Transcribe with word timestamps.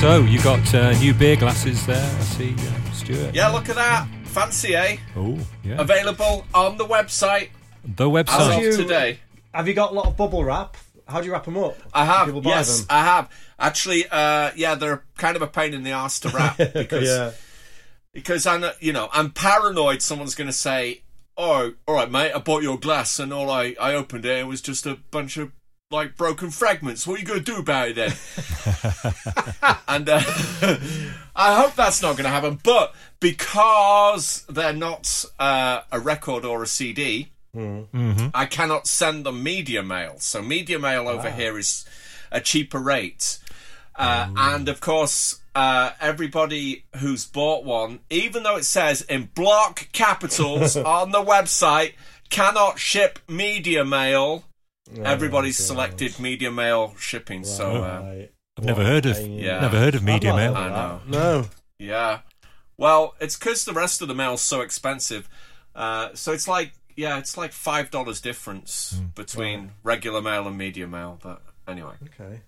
So 0.00 0.22
you 0.22 0.40
got 0.42 0.74
uh, 0.74 0.98
new 0.98 1.12
beer 1.12 1.36
glasses 1.36 1.84
there. 1.84 2.02
I 2.02 2.22
see, 2.22 2.54
uh, 2.54 2.92
Stewart. 2.92 3.34
Yeah, 3.34 3.48
look 3.48 3.68
at 3.68 3.74
that. 3.76 4.08
Fancy, 4.24 4.74
eh? 4.74 4.96
Oh, 5.14 5.38
yeah. 5.62 5.78
Available 5.78 6.46
on 6.54 6.78
the 6.78 6.86
website 6.86 7.50
The 7.84 8.08
as 8.10 8.26
website. 8.26 8.70
of 8.70 8.76
today. 8.76 9.18
Have 9.52 9.68
you 9.68 9.74
got 9.74 9.90
a 9.90 9.94
lot 9.94 10.06
of 10.06 10.16
bubble 10.16 10.42
wrap? 10.42 10.74
How 11.10 11.20
do 11.20 11.26
you 11.26 11.32
wrap 11.32 11.44
them 11.44 11.58
up? 11.58 11.76
I 11.92 12.04
have. 12.04 12.44
Yes, 12.44 12.78
them. 12.80 12.86
I 12.90 13.04
have. 13.04 13.30
Actually, 13.58 14.06
uh, 14.10 14.52
yeah, 14.56 14.74
they're 14.74 15.04
kind 15.18 15.36
of 15.36 15.42
a 15.42 15.46
pain 15.46 15.74
in 15.74 15.82
the 15.82 15.90
ass 15.90 16.20
to 16.20 16.28
wrap 16.30 16.56
because 16.74 17.08
yeah. 17.08 17.32
because 18.12 18.46
I'm, 18.46 18.64
you 18.80 18.92
know, 18.92 19.08
I'm 19.12 19.30
paranoid. 19.30 20.02
Someone's 20.02 20.34
going 20.34 20.48
to 20.48 20.52
say, 20.52 21.02
"Oh, 21.36 21.72
all 21.86 21.94
right, 21.94 22.10
mate, 22.10 22.32
I 22.32 22.38
bought 22.38 22.62
your 22.62 22.78
glass, 22.78 23.18
and 23.18 23.32
all 23.32 23.50
I 23.50 23.74
I 23.80 23.94
opened 23.94 24.24
it, 24.24 24.38
it 24.38 24.46
was 24.46 24.60
just 24.60 24.86
a 24.86 24.98
bunch 25.10 25.36
of 25.36 25.52
like 25.90 26.16
broken 26.16 26.50
fragments. 26.50 27.06
What 27.06 27.18
are 27.18 27.20
you 27.20 27.26
going 27.26 27.40
to 27.40 27.52
do 27.52 27.58
about 27.58 27.88
it 27.88 27.96
then?" 27.96 28.12
and 29.88 30.08
uh, 30.08 30.22
I 31.36 31.60
hope 31.60 31.74
that's 31.74 32.00
not 32.00 32.12
going 32.12 32.24
to 32.24 32.30
happen. 32.30 32.60
But 32.62 32.94
because 33.18 34.44
they're 34.48 34.72
not 34.72 35.24
uh, 35.38 35.82
a 35.90 36.00
record 36.00 36.44
or 36.44 36.62
a 36.62 36.66
CD, 36.66 37.30
I 37.54 38.46
cannot 38.46 38.86
send 38.86 39.26
them 39.26 39.42
media 39.42 39.82
mail. 39.82 40.14
So 40.18 40.42
media 40.42 40.78
mail 40.78 41.08
over 41.08 41.30
here 41.30 41.58
is 41.58 41.84
a 42.30 42.40
cheaper 42.40 42.78
rate. 42.78 43.38
Uh, 43.96 44.28
and 44.36 44.68
of 44.68 44.80
course, 44.80 45.40
uh, 45.54 45.90
everybody 46.00 46.84
who's 47.00 47.26
bought 47.26 47.64
one, 47.64 48.00
even 48.08 48.44
though 48.44 48.56
it 48.56 48.64
says 48.64 49.02
in 49.02 49.30
block 49.34 49.88
capitals 49.92 50.76
on 50.96 51.10
the 51.10 51.22
website, 51.22 51.94
cannot 52.30 52.78
ship 52.78 53.18
media 53.28 53.84
mail. 53.84 54.44
Everybody's 55.04 55.56
selected 55.58 56.18
media 56.18 56.50
mail 56.50 56.94
shipping. 56.98 57.44
So 57.44 57.76
uh, 57.84 58.00
Right. 58.02 58.30
I've 58.58 58.64
never 58.64 58.84
heard 58.84 59.06
of. 59.06 59.18
Yeah. 59.20 59.60
Never 59.60 59.78
heard 59.78 59.94
of 59.94 60.02
media 60.02 60.34
mail. 60.34 60.54
I 60.54 60.68
know. 60.68 61.00
No. 61.06 61.46
yeah, 61.78 62.20
well, 62.76 63.14
it's 63.20 63.36
because 63.36 63.64
the 63.64 63.72
rest 63.72 64.02
of 64.02 64.08
the 64.08 64.14
mail's 64.14 64.40
so 64.42 64.60
expensive. 64.62 65.28
Uh, 65.74 66.08
so 66.14 66.32
it's 66.32 66.48
like 66.48 66.72
yeah, 67.00 67.18
it's 67.18 67.36
like 67.36 67.52
five 67.52 67.90
dollars 67.90 68.20
difference 68.20 69.00
between 69.14 69.72
regular 69.82 70.20
mail 70.20 70.46
and 70.46 70.56
media 70.58 70.86
mail. 70.86 71.18
But 71.22 71.42
anyway. 71.66 71.94
Okay. 72.04 72.42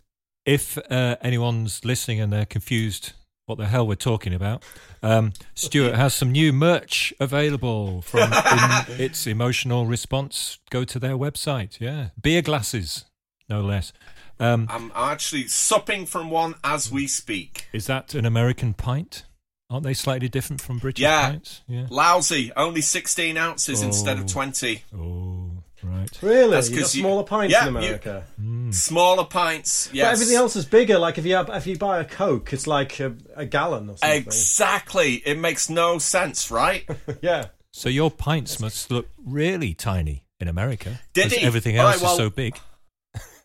If 0.44 0.76
uh, 0.90 1.16
anyone's 1.22 1.84
listening 1.84 2.20
and 2.20 2.32
they're 2.32 2.44
confused 2.46 3.12
what 3.46 3.58
the 3.58 3.66
hell 3.66 3.86
we're 3.86 3.94
talking 3.94 4.34
about, 4.34 4.62
um, 5.02 5.32
Stewart 5.54 5.94
has 5.94 6.14
some 6.14 6.30
new 6.30 6.52
merch 6.52 7.14
available 7.18 8.02
from 8.02 8.32
in 8.90 9.00
its 9.00 9.26
emotional 9.26 9.86
response. 9.86 10.58
Go 10.70 10.84
to 10.84 10.98
their 10.98 11.16
website. 11.16 11.80
Yeah, 11.80 12.08
beer 12.20 12.42
glasses, 12.42 13.06
no 13.48 13.62
less. 13.62 13.92
Um, 14.38 14.66
I'm 14.70 14.92
actually 14.94 15.46
supping 15.48 16.04
from 16.04 16.28
one 16.28 16.56
as 16.64 16.90
we 16.90 17.06
speak. 17.06 17.68
is 17.72 17.86
that 17.86 18.14
an 18.14 18.26
American 18.26 18.74
pint? 18.74 19.24
Aren't 19.72 19.84
they 19.84 19.94
slightly 19.94 20.28
different 20.28 20.60
from 20.60 20.78
British 20.78 21.02
Yeah. 21.02 21.30
pints? 21.30 21.62
Yeah. 21.66 21.86
Lousy, 21.88 22.52
only 22.56 22.82
16 22.82 23.36
ounces 23.38 23.80
instead 23.82 24.18
of 24.18 24.24
Oh. 24.24 24.28
20. 24.28 24.82
Oh, 24.94 25.50
right. 25.82 26.10
Really? 26.20 26.50
That's 26.50 26.68
you 26.68 26.76
got 26.76 26.82
'cause 26.82 26.94
you- 26.94 27.00
smaller 27.02 27.24
pints 27.24 27.52
yeah, 27.52 27.66
in 27.66 27.72
you- 27.72 27.78
America. 27.78 28.24
Hmm. 28.36 28.70
Smaller 28.70 29.24
pints, 29.24 29.88
yes. 29.92 30.04
But 30.06 30.12
everything 30.12 30.36
else 30.36 30.56
is 30.56 30.66
bigger. 30.66 30.98
Like 30.98 31.16
if 31.16 31.24
you 31.24 31.34
have, 31.36 31.48
if 31.48 31.66
you 31.66 31.78
buy 31.78 32.00
a 32.00 32.04
Coke, 32.04 32.52
it's 32.52 32.66
like 32.66 33.00
a, 33.00 33.14
a 33.34 33.46
gallon 33.46 33.88
or 33.88 33.96
something. 33.96 34.18
Exactly. 34.22 35.14
It 35.24 35.38
makes 35.38 35.70
no 35.70 35.98
sense, 35.98 36.50
right? 36.50 36.84
Yeah. 37.22 37.46
So 37.72 37.88
your 37.88 38.10
pints 38.10 38.60
must 38.60 38.90
look 38.90 39.08
really 39.24 39.72
tiny 39.72 40.24
in 40.38 40.46
America. 40.48 41.00
Did 41.14 41.30
'cause 41.30 41.32
he? 41.38 41.44
Everything 41.46 41.76
else 41.76 41.94
right, 41.96 42.02
well- 42.02 42.12
is 42.12 42.16
so 42.18 42.28
big. 42.28 42.58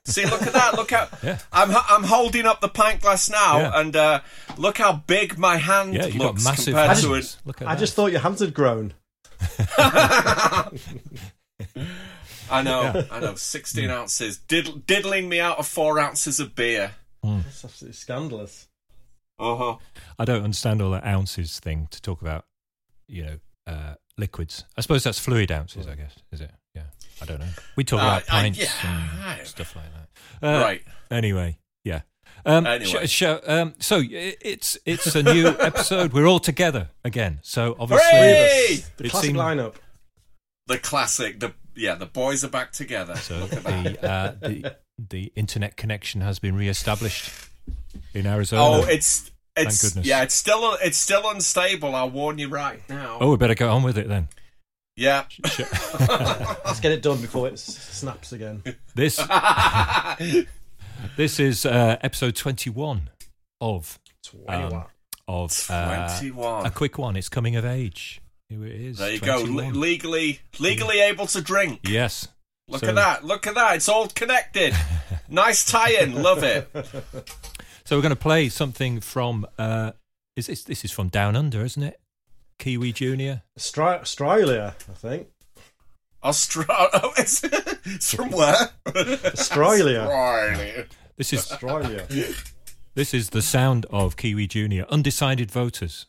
See, 0.08 0.26
look 0.26 0.42
at 0.42 0.54
that. 0.54 0.76
Look 0.76 0.92
how 0.92 1.08
Yeah. 1.24 1.40
I'm 1.52 1.70
I'm 1.90 2.04
holding 2.04 2.46
up 2.46 2.62
the 2.62 2.70
pint 2.70 3.02
glass 3.02 3.30
now, 3.30 3.60
Yeah. 3.60 3.80
and 3.80 3.96
uh, 3.96 4.20
look 4.58 4.78
how 4.78 4.94
big 4.94 5.38
my 5.38 5.58
hand 5.58 5.94
Yeah, 5.94 6.06
you've 6.06 6.18
got 6.20 6.28
looks 6.28 6.44
massive 6.46 6.74
compared 6.76 6.98
to 7.00 7.14
it. 7.16 7.38
Look 7.46 7.62
at 7.62 7.68
I 7.68 7.74
that. 7.76 7.80
just 7.80 7.94
thought 7.94 8.12
your 8.12 8.22
hands 8.22 8.40
had 8.40 8.54
grown. 8.54 8.94
I 12.50 12.62
know, 12.64 13.04
I 13.12 13.20
know. 13.20 13.36
16 13.36 13.90
ounces, 13.90 14.38
Diddle, 14.38 14.78
diddling 14.86 15.28
me 15.28 15.40
out 15.40 15.58
of 15.60 15.68
four 15.68 16.00
ounces 16.00 16.40
of 16.40 16.56
beer. 16.56 16.94
That's 17.24 17.66
absolutely 17.66 17.94
scandalous. 17.96 18.68
Uh 19.38 19.56
huh. 19.56 19.76
I 20.18 20.24
don't 20.26 20.44
understand 20.44 20.82
all 20.82 20.92
that 20.92 21.06
ounces 21.06 21.60
thing 21.60 21.88
to 21.92 22.02
talk 22.02 22.22
about, 22.22 22.46
you 23.08 23.24
know, 23.26 23.38
uh, 23.68 23.96
liquids. 24.18 24.64
I 24.78 24.82
suppose 24.82 25.04
that's 25.04 25.20
fluid 25.20 25.52
ounces, 25.52 25.88
I 25.88 25.96
guess, 25.96 26.16
is 26.32 26.40
it? 26.42 26.52
Yeah. 26.74 26.84
I 27.22 27.26
don't 27.26 27.40
know. 27.40 27.48
We 27.76 27.84
talk 27.84 28.00
Uh, 28.00 28.04
about 28.04 28.22
uh, 28.24 28.26
pints 28.28 28.60
yeah. 28.60 29.38
and 29.40 29.48
stuff 29.48 29.76
like 29.76 29.86
that. 30.42 30.48
Uh, 30.48 30.62
Right. 30.62 30.82
Anyway, 31.10 31.58
yeah. 31.84 32.02
Um, 32.46 32.66
Anyway. 32.68 33.06
sh- 33.08 33.10
sh- 33.10 33.24
um, 33.48 33.74
so 33.80 34.02
it's 34.10 34.78
it's 34.86 35.16
a 35.16 35.24
new 35.24 35.48
episode. 35.60 36.14
We're 36.14 36.28
all 36.28 36.40
together 36.40 36.90
again. 37.04 37.40
So 37.42 37.76
obviously, 37.80 38.08
Hooray! 38.12 38.84
The 38.98 39.10
classic 39.10 39.26
seemed- 39.28 39.38
lineup. 39.40 39.76
The 40.68 40.78
classic. 40.78 41.40
The 41.40 41.54
yeah, 41.76 41.96
the 41.96 42.06
boys 42.06 42.44
are 42.44 42.50
back 42.50 42.72
together. 42.72 43.16
so 43.16 43.38
Look 43.40 43.54
at 43.54 43.64
that. 43.64 43.84
the, 44.02 44.10
uh, 44.10 44.36
the 44.48 44.76
the 45.10 45.32
internet 45.36 45.78
connection 45.78 46.22
has 46.22 46.40
been 46.40 46.56
re-established 46.56 47.32
in 48.14 48.26
Arizona. 48.28 48.64
Oh, 48.64 48.84
it's 48.86 49.32
it's 49.56 49.82
goodness. 49.84 50.06
yeah, 50.06 50.24
it's 50.24 50.34
still 50.36 50.78
it's 50.82 50.98
still 50.98 51.30
unstable. 51.30 51.96
I'll 51.96 52.10
warn 52.12 52.38
you 52.38 52.50
right 52.50 52.82
now. 52.90 53.18
oh, 53.22 53.32
we 53.32 53.38
better 53.38 53.56
get 53.56 53.70
on 53.70 53.84
with 53.84 53.98
it 53.98 54.08
then. 54.08 54.28
Yeah. 54.98 55.24
Let's 56.66 56.82
get 56.82 56.92
it 56.92 57.02
done 57.02 57.22
before 57.22 57.48
it 57.48 57.58
snaps 57.60 58.34
again. 58.34 58.62
This 58.96 59.16
this 61.18 61.40
is 61.40 61.66
uh, 61.66 61.98
episode 62.02 62.36
twenty 62.36 62.70
one 62.70 63.10
of 63.62 64.00
um, 64.48 64.84
of 65.28 65.68
uh, 65.70 66.18
21. 66.20 66.66
a 66.66 66.72
quick 66.72 66.98
one. 66.98 67.16
It's 67.16 67.30
coming 67.30 67.56
of 67.56 67.64
age. 67.66 68.22
Here 68.50 68.66
it 68.66 68.76
is. 68.76 68.98
There 68.98 69.12
you 69.12 69.20
go. 69.20 69.40
21. 69.46 69.74
Le- 69.74 69.78
legally 69.80 70.40
legally 70.60 71.00
able 71.00 71.28
to 71.28 71.42
drink. 71.42 71.82
yes. 71.88 72.28
Look 72.70 72.82
So- 72.82 72.90
at 72.90 72.96
that. 72.96 73.24
Look 73.24 73.48
at 73.48 73.56
that. 73.56 73.76
It's 73.78 73.88
all 73.88 74.08
connected. 74.08 74.74
nice 75.30 75.64
tie-in. 75.66 76.22
Love 76.22 76.44
it. 76.44 76.70
So 77.86 77.96
we're 77.96 78.02
going 78.02 78.10
to 78.10 78.16
play 78.18 78.50
something 78.50 79.00
from. 79.00 79.46
Uh, 79.58 79.92
is 80.36 80.48
this 80.48 80.64
this 80.66 80.84
is 80.84 80.92
from 80.92 81.08
Down 81.08 81.36
Under, 81.36 81.64
isn't 81.64 81.82
it? 81.84 82.00
Kiwi 82.60 82.92
Junior. 82.94 83.44
Stri- 83.58 84.02
Australia, 84.02 84.76
I 84.90 84.94
think. 84.94 85.28
Australia. 86.24 86.68
Oh, 86.94 87.14
it's, 87.18 87.44
it's 87.44 88.14
from 88.14 88.32
where? 88.32 88.70
Australia. 88.86 90.02
Australia. 90.02 90.86
This 91.18 91.34
is 91.34 91.52
Australia. 91.52 92.06
this 92.96 93.14
is 93.14 93.30
the 93.30 93.42
sound 93.42 93.86
of 93.92 94.18
Kiwi 94.18 94.48
Junior. 94.48 94.86
Undecided 94.90 95.52
voters. 95.52 96.08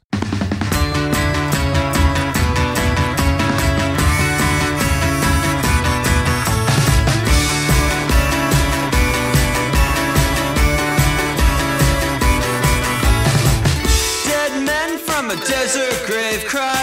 Desert 15.36 16.06
grave 16.06 16.44
cry 16.46 16.77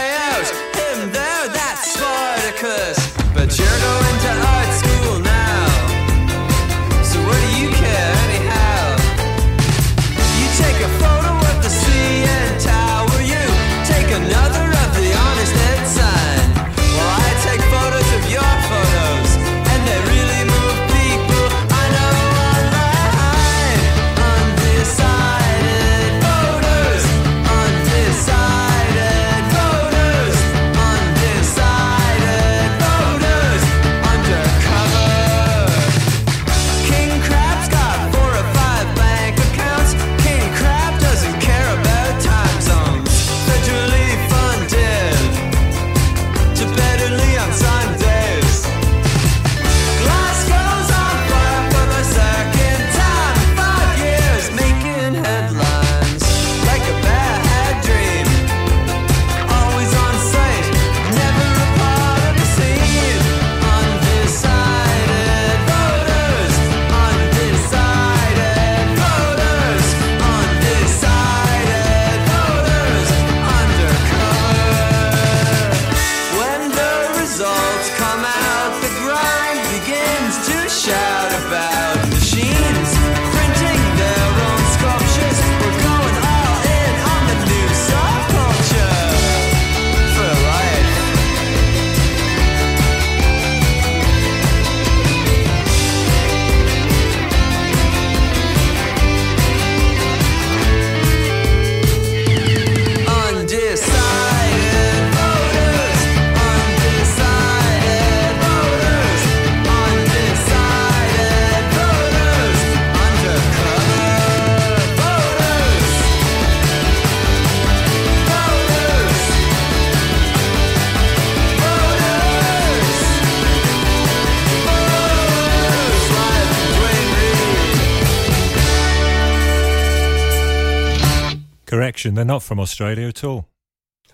Correction, 132.06 132.16
they're 132.16 132.26
not 132.26 132.44
from 132.44 132.60
Australia 132.60 133.08
at 133.08 133.24
all. 133.24 133.48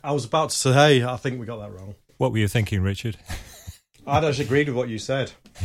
I 0.03 0.11
was 0.13 0.25
about 0.25 0.49
to 0.51 0.55
say, 0.55 0.73
hey, 0.73 1.03
I 1.03 1.17
think 1.17 1.39
we 1.39 1.45
got 1.45 1.57
that 1.59 1.71
wrong. 1.73 1.95
What 2.17 2.31
were 2.31 2.37
you 2.37 2.47
thinking, 2.47 2.81
Richard? 2.81 3.17
I'd 4.07 4.23
actually 4.23 4.45
agreed 4.45 4.67
with 4.67 4.75
what 4.77 4.89
you 4.89 4.97
said. 4.97 5.31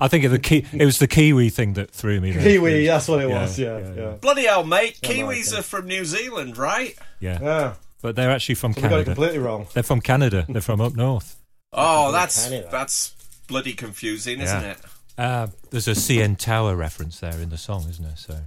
I 0.00 0.08
think 0.08 0.24
of 0.24 0.30
the 0.32 0.38
key, 0.38 0.64
it 0.72 0.84
was 0.84 0.98
the 0.98 1.06
Kiwi 1.06 1.48
thing 1.50 1.74
that 1.74 1.90
threw 1.90 2.20
me. 2.20 2.32
there. 2.32 2.42
Kiwi, 2.42 2.86
that's 2.86 3.08
what 3.08 3.22
it 3.22 3.28
Yeah, 3.30 3.40
was. 3.42 3.58
Yeah, 3.58 3.78
yeah, 3.78 3.92
yeah. 3.94 4.10
Bloody 4.20 4.44
hell, 4.46 4.64
mate! 4.64 4.98
Yeah, 5.02 5.08
Kiwis 5.10 5.22
American. 5.22 5.58
are 5.58 5.62
from 5.62 5.86
New 5.86 6.04
Zealand, 6.04 6.58
right? 6.58 6.94
Yeah. 7.20 7.38
Yeah. 7.40 7.74
but 8.02 8.14
they're 8.16 8.30
actually 8.30 8.56
from 8.56 8.74
So 8.74 8.82
we 8.82 8.82
got 8.82 8.86
it 8.86 8.90
Canada. 9.04 9.14
completely 9.14 9.38
wrong. 9.38 9.66
They're 9.72 9.82
from 9.82 10.00
Canada. 10.00 10.44
They're 10.48 10.60
from 10.60 10.80
up 10.80 10.94
north. 10.96 11.36
Oh, 11.72 12.12
that's 12.12 12.44
Canada. 12.48 12.68
that's 12.70 13.14
bloody 13.46 13.72
confusing, 13.72 14.40
isn't 14.40 14.62
Yeah. 14.62 14.70
it? 14.72 14.78
Uh, 15.16 15.46
there's 15.70 15.88
a 15.88 15.92
CN 15.94 16.36
Tower 16.36 16.76
reference 16.76 17.20
there 17.20 17.38
in 17.40 17.48
the 17.48 17.58
song, 17.58 17.86
isn't 17.88 18.04
there? 18.04 18.16
So, 18.16 18.34
yeah. 18.34 18.40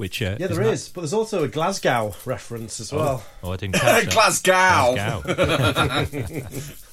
Which 0.00 0.22
uh, 0.22 0.36
Yeah, 0.40 0.46
there 0.48 0.62
isn't 0.62 0.72
is, 0.74 0.88
but 0.88 1.02
there's 1.02 1.12
also 1.12 1.44
a 1.44 1.48
Glasgow 1.48 2.14
reference 2.24 2.80
as 2.80 2.88
that- 2.90 2.96
well. 2.96 3.22
Oh, 3.44 3.52
I 3.52 3.56
didn't 3.56 3.74
catch 3.74 4.04
that. 4.06 4.12
Glasgow. 4.12 4.94
Glasgow. 5.34 6.46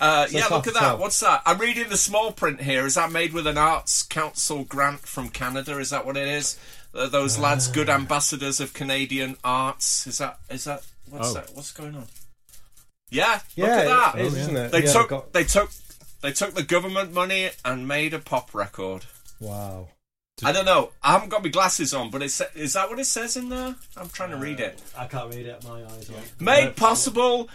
Uh, 0.00 0.26
So 0.26 0.38
yeah, 0.38 0.46
look 0.46 0.66
at 0.66 0.72
that. 0.72 0.80
tell. 0.80 0.98
What's 0.98 1.20
that? 1.20 1.42
I'm 1.44 1.58
reading 1.58 1.88
the 1.90 1.98
small 1.98 2.32
print 2.32 2.62
here. 2.62 2.86
Is 2.86 2.94
that 2.94 3.12
made 3.12 3.34
with 3.34 3.46
an 3.46 3.58
Arts 3.58 4.02
Council 4.02 4.64
grant 4.64 5.00
from 5.00 5.28
Canada? 5.28 5.78
Is 5.78 5.90
that 5.90 6.06
what 6.06 6.16
it 6.16 6.26
is? 6.26 6.58
Uh, 6.94 7.08
those 7.08 7.38
lads, 7.38 7.68
good 7.68 7.90
Ah. 7.90 7.94
ambassadors 7.94 8.58
of 8.60 8.72
Canadian 8.72 9.36
arts. 9.44 10.06
Is 10.06 10.18
that? 10.18 10.38
Is 10.48 10.64
that? 10.64 10.82
What's 11.10 11.30
Oh. 11.30 11.34
that? 11.34 11.50
What's 11.54 11.72
going 11.72 11.94
on? 11.94 12.06
Yeah, 13.10 13.40
Yeah, 13.54 13.66
look 13.66 13.74
at 13.74 13.84
that. 13.84 14.14
it 14.20 14.24
is, 14.26 14.36
isn't 14.38 14.56
it? 14.56 14.72
They 14.72 14.84
yeah, 14.84 14.92
took 14.92 15.08
got- 15.10 15.32
they 15.34 15.44
took 15.44 15.70
they 16.22 16.32
took 16.32 16.54
the 16.54 16.62
government 16.62 17.12
money 17.12 17.50
and 17.66 17.86
made 17.86 18.14
a 18.14 18.18
pop 18.18 18.54
record. 18.54 19.04
Wow. 19.40 19.88
I 20.42 20.52
don't 20.52 20.64
know. 20.64 20.90
I 21.02 21.12
haven't 21.12 21.28
got 21.28 21.42
my 21.44 21.48
glasses 21.48 21.94
on, 21.94 22.10
but 22.10 22.22
it's 22.22 22.40
is 22.54 22.72
that 22.72 22.90
what 22.90 22.98
it 22.98 23.04
says 23.04 23.36
in 23.36 23.50
there? 23.50 23.76
I'm 23.96 24.08
trying 24.08 24.30
to 24.30 24.36
read 24.36 24.58
it. 24.58 24.82
I 24.98 25.06
can't 25.06 25.32
read 25.32 25.46
it. 25.46 25.62
My 25.64 25.84
eyes 25.84 26.10
are. 26.10 26.14
Made 26.42 26.76
possible 26.76 27.48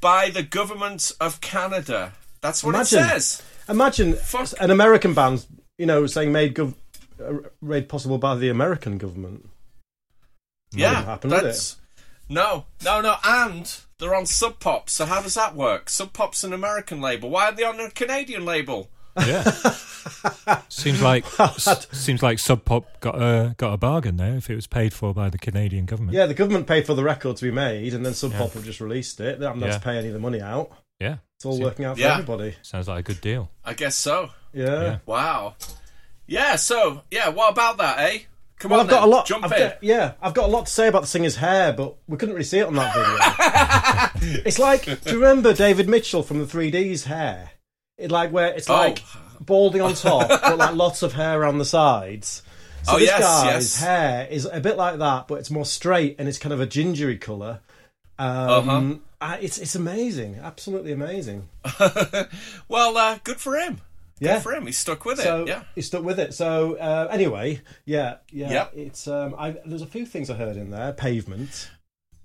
by 0.00 0.28
the 0.28 0.42
government 0.42 1.12
of 1.20 1.40
Canada. 1.40 2.12
That's 2.42 2.62
what 2.62 2.74
Imagine. 2.74 2.98
it 2.98 3.08
says. 3.08 3.42
Imagine 3.68 4.12
Fuck. 4.14 4.52
an 4.60 4.70
American 4.70 5.14
band, 5.14 5.46
you 5.78 5.86
know, 5.86 6.06
saying 6.06 6.30
made 6.30 6.54
gov- 6.54 6.74
uh, 7.24 7.48
made 7.62 7.88
possible 7.88 8.18
by 8.18 8.34
the 8.34 8.50
American 8.50 8.98
government. 8.98 9.48
Yeah, 10.72 10.90
wouldn't 10.90 11.06
happen, 11.06 11.30
would 11.30 11.44
that's 11.44 11.76
no, 12.28 12.66
no, 12.84 13.00
no. 13.00 13.16
And 13.24 13.74
they're 13.98 14.14
on 14.14 14.26
Sub 14.26 14.58
Pop. 14.58 14.90
So 14.90 15.06
how 15.06 15.22
does 15.22 15.34
that 15.34 15.54
work? 15.54 15.88
Sub 15.88 16.12
Pop's 16.12 16.44
an 16.44 16.52
American 16.52 17.00
label. 17.00 17.30
Why 17.30 17.46
are 17.46 17.52
they 17.52 17.64
on 17.64 17.80
a 17.80 17.90
Canadian 17.90 18.44
label? 18.44 18.90
Yeah. 19.18 19.50
seems 20.68 21.02
like 21.02 21.24
s- 21.40 21.86
seems 21.92 22.22
like 22.22 22.38
Sub 22.38 22.64
Pop 22.64 23.00
got 23.00 23.20
a 23.20 23.54
got 23.56 23.72
a 23.72 23.76
bargain 23.76 24.16
there 24.16 24.36
if 24.36 24.48
it 24.50 24.54
was 24.54 24.66
paid 24.66 24.92
for 24.92 25.12
by 25.14 25.28
the 25.30 25.38
Canadian 25.38 25.86
government. 25.86 26.14
Yeah, 26.16 26.26
the 26.26 26.34
government 26.34 26.66
paid 26.66 26.86
for 26.86 26.94
the 26.94 27.02
record 27.04 27.36
to 27.38 27.44
be 27.44 27.50
made, 27.50 27.94
and 27.94 28.04
then 28.04 28.14
Sub 28.14 28.32
Pop 28.32 28.52
have 28.52 28.64
just 28.64 28.80
released 28.80 29.20
it. 29.20 29.38
They 29.40 29.46
haven't 29.46 29.62
had 29.62 29.68
Yeah. 29.72 29.78
to 29.78 29.84
pay 29.84 29.96
any 29.98 30.08
of 30.08 30.14
the 30.14 30.20
money 30.20 30.40
out. 30.40 30.70
Yeah. 31.00 31.16
It's 31.36 31.44
all 31.44 31.56
See- 31.56 31.62
working 31.64 31.84
out 31.84 31.96
for 31.96 32.02
Yeah. 32.02 32.12
everybody. 32.14 32.54
Sounds 32.62 32.88
like 32.88 33.00
a 33.00 33.02
good 33.02 33.20
deal. 33.20 33.50
I 33.64 33.74
guess 33.74 33.96
so. 33.96 34.30
Yeah. 34.52 34.64
Yeah. 34.82 34.98
Wow. 35.06 35.56
Yeah. 36.26 36.56
So 36.56 37.02
yeah. 37.10 37.28
What 37.30 37.52
about 37.52 37.78
that, 37.78 37.98
eh? 37.98 38.18
Come 38.58 38.70
Well, 38.70 38.80
on, 38.80 38.86
I've 38.86 38.90
got 38.90 39.00
then. 39.00 39.08
a 39.08 39.12
lot. 39.12 39.26
Jump 39.26 39.44
I've 39.44 39.52
in. 39.52 39.58
got- 39.58 39.82
yeah, 39.82 40.12
I've 40.22 40.32
got 40.32 40.44
a 40.44 40.52
lot 40.52 40.64
to 40.66 40.72
say 40.72 40.88
about 40.88 41.02
the 41.02 41.08
singer's 41.08 41.36
hair, 41.36 41.74
but 41.74 41.94
we 42.08 42.16
couldn't 42.16 42.34
really 42.34 42.44
see 42.44 42.58
it 42.58 42.66
on 42.66 42.74
that 42.76 44.12
video. 44.22 44.40
it's 44.46 44.58
like, 44.58 44.84
do 44.84 45.10
you 45.10 45.16
remember 45.20 45.52
David 45.52 45.90
Mitchell 45.90 46.22
from 46.22 46.38
the 46.38 46.46
3D's 46.46 47.04
hair? 47.04 47.50
It 47.98 48.10
like 48.10 48.30
where 48.30 48.48
it's 48.54 48.68
Oh. 48.68 48.74
like 48.74 49.02
balding 49.40 49.80
on 49.82 49.94
top, 49.94 50.28
but 50.28 50.58
like 50.58 50.74
lots 50.74 51.02
of 51.02 51.12
hair 51.12 51.40
around 51.40 51.58
the 51.58 51.64
sides. 51.64 52.42
So 52.84 52.94
Oh, 52.94 52.98
this 52.98 53.08
yes, 53.08 53.20
guy's 53.20 53.52
yes. 53.54 53.80
hair 53.80 54.28
is 54.30 54.44
a 54.50 54.60
bit 54.60 54.76
like 54.76 54.98
that, 54.98 55.26
but 55.28 55.36
it's 55.36 55.50
more 55.50 55.64
straight 55.64 56.16
and 56.18 56.28
it's 56.28 56.38
kind 56.38 56.52
of 56.52 56.60
a 56.60 56.66
gingery 56.66 57.18
colour. 57.18 57.60
Um, 58.18 58.68
Uh-huh. 58.68 58.94
uh, 59.20 59.36
it's 59.40 59.58
it's 59.58 59.74
amazing, 59.74 60.36
absolutely 60.42 60.92
amazing. 60.92 61.48
well, 62.68 62.96
uh, 62.96 63.18
good 63.24 63.38
for 63.40 63.56
him. 63.56 63.80
Yeah. 64.18 64.34
Good 64.36 64.42
for 64.44 64.54
him. 64.54 64.66
He's 64.66 64.78
stuck 64.78 65.04
with 65.04 65.20
So 65.20 65.42
it. 65.42 65.48
Yeah. 65.48 65.62
he 65.74 65.82
stuck 65.82 66.02
with 66.02 66.18
it. 66.18 66.32
So 66.32 66.76
uh, 66.76 67.08
anyway, 67.10 67.60
yeah, 67.84 68.16
yeah. 68.30 68.68
It's 68.74 69.06
um, 69.08 69.34
I, 69.38 69.56
there's 69.66 69.82
a 69.82 69.86
few 69.86 70.06
things 70.06 70.30
I 70.30 70.34
heard 70.34 70.56
in 70.56 70.70
there. 70.70 70.92
Pavement. 70.92 71.70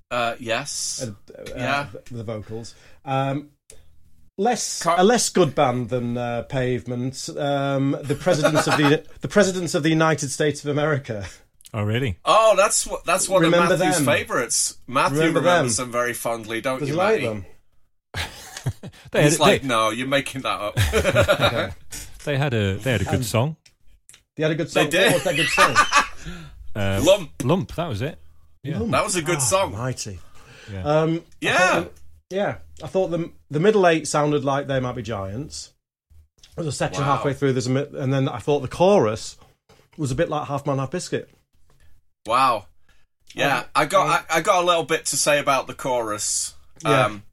Uh, 0.10 0.36
yes. 0.40 1.06
uh, 1.06 1.12
uh, 1.38 1.44
Yeah. 1.56 1.88
the 2.12 2.24
vocals. 2.24 2.76
Um, 3.04 3.50
less 4.38 4.82
Car- 4.84 5.00
a 5.00 5.04
less 5.04 5.30
good 5.30 5.54
band 5.56 5.90
than 5.90 6.18
uh, 6.18 6.44
Pavement. 6.44 7.30
Um, 7.38 7.98
the 8.04 8.16
presidents 8.16 8.68
of 8.68 8.78
the 8.78 9.04
the 9.22 9.28
presidents 9.28 9.76
of 9.76 9.84
the 9.84 9.90
United 9.90 10.30
States 10.30 10.64
of 10.64 10.70
America. 10.72 11.26
Oh, 11.74 11.84
really? 11.84 12.18
Oh, 12.26 12.54
that's 12.58 12.86
what 12.86 13.06
that's 13.06 13.30
one 13.30 13.42
Remember 13.44 13.74
of 13.74 13.80
Matthew's 13.80 13.98
them? 13.98 14.06
favourites. 14.06 14.78
Matthew 14.88 15.20
Remember 15.20 15.40
remembers 15.40 15.78
them? 15.78 15.86
them? 15.88 15.92
very 15.94 16.14
fondly, 16.14 16.60
don't 16.62 16.80
Does 16.80 16.90
you, 16.90 16.96
you 16.96 16.98
like 17.00 17.22
Matty? 17.22 17.26
them? 17.28 17.46
They 19.12 19.24
He's 19.24 19.34
had, 19.34 19.40
like, 19.40 19.62
they, 19.64 19.68
no, 19.68 19.90
you're 19.90 20.08
making 20.08 20.42
that 20.42 20.60
up. 20.62 20.76
they 22.26 22.38
had 22.38 22.54
a 22.54 22.76
they 22.76 22.92
had 22.92 23.02
a 23.02 23.06
good 23.06 23.26
song. 23.26 23.56
They 24.36 24.44
had 24.44 24.52
a 24.52 24.56
good 24.56 24.70
song. 24.70 24.84
They 24.86 24.90
did. 24.92 25.06
What 25.08 25.14
was 25.16 25.24
that 25.24 25.36
good 25.36 25.48
song? 25.48 25.76
Uh, 26.76 27.02
Lump. 27.04 27.32
Lump, 27.44 27.74
that 27.76 27.88
was 27.88 28.02
it. 28.04 28.20
Yeah. 28.64 28.78
That 28.84 29.04
was 29.04 29.16
a 29.16 29.22
good 29.24 29.38
Ah, 29.38 29.40
song. 29.40 29.72
Mighty. 29.74 30.20
Yeah. 30.72 30.84
Um, 30.84 31.24
Yeah. 31.42 31.86
Yeah. 32.32 32.58
I 32.84 32.88
thought 32.88 33.10
the 33.10 33.32
the 33.50 33.60
middle 33.60 33.86
eight 33.88 34.08
sounded 34.08 34.44
like 34.44 34.68
they 34.68 34.80
might 34.80 34.96
be 34.96 35.02
giants. 35.04 35.72
There's 36.56 36.68
a 36.68 36.72
section 36.72 37.04
Wow. 37.04 37.16
halfway 37.18 37.34
through. 37.34 37.54
There's 37.54 37.68
a 37.68 37.72
mi- 37.72 37.88
and 37.98 38.12
then 38.14 38.28
I 38.28 38.40
thought 38.40 38.60
the 38.62 38.68
chorus 38.68 39.38
was 39.98 40.12
a 40.12 40.16
bit 40.16 40.30
like 40.30 40.48
Half 40.48 40.66
Man 40.66 40.78
Half 40.80 40.92
Biscuit. 40.92 41.30
Wow. 42.26 42.66
Yeah, 43.34 43.60
Um, 43.60 43.66
I 43.76 43.86
got 43.86 44.26
I, 44.30 44.38
I 44.38 44.42
got 44.42 44.64
a 44.64 44.66
little 44.68 44.84
bit 44.84 45.06
to 45.08 45.18
say 45.18 45.40
about 45.40 45.68
the 45.68 45.74
chorus. 45.74 46.54
Yeah. 46.84 47.06
Um, 47.06 47.24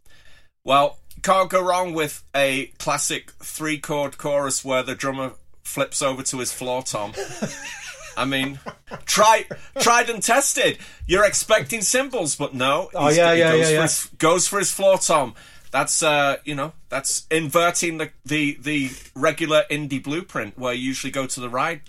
well, 0.65 0.99
can't 1.23 1.51
go 1.51 1.61
wrong 1.63 1.95
with 1.95 2.23
a 2.37 2.67
classic 2.79 3.33
three 3.43 3.79
chord 3.79 4.19
chorus 4.19 4.65
where 4.65 4.83
the 4.85 4.95
drummer 4.95 5.33
flips 5.65 6.01
over 6.03 6.23
to 6.23 6.39
his 6.39 6.53
floor 6.53 6.83
tom. 6.83 7.13
I 8.19 8.25
mean, 8.25 8.59
try, 9.07 9.45
tried 9.81 10.11
and 10.11 10.23
tested. 10.23 10.79
You're 11.07 11.25
expecting 11.25 11.83
cymbals, 11.83 12.37
but 12.37 12.53
no. 12.55 12.91
Oh, 12.95 13.09
yeah, 13.09 13.33
yeah, 13.33 13.53
goes 13.53 13.71
yeah, 13.71 13.77
for. 13.77 13.83
His, 13.83 14.05
goes 14.19 14.49
for 14.49 14.59
his 14.59 14.71
floor 14.71 14.99
tom. 14.99 15.35
That's 15.71 16.03
uh, 16.03 16.37
you 16.45 16.55
know, 16.55 16.73
that's 16.89 17.27
inverting 17.31 17.99
the 17.99 18.11
the 18.25 18.59
the 18.61 18.91
regular 19.15 19.65
indie 19.71 20.03
blueprint 20.03 20.59
where 20.59 20.73
you 20.75 20.83
usually 20.89 21.11
go 21.11 21.27
to 21.27 21.41
the 21.41 21.49
ride 21.49 21.83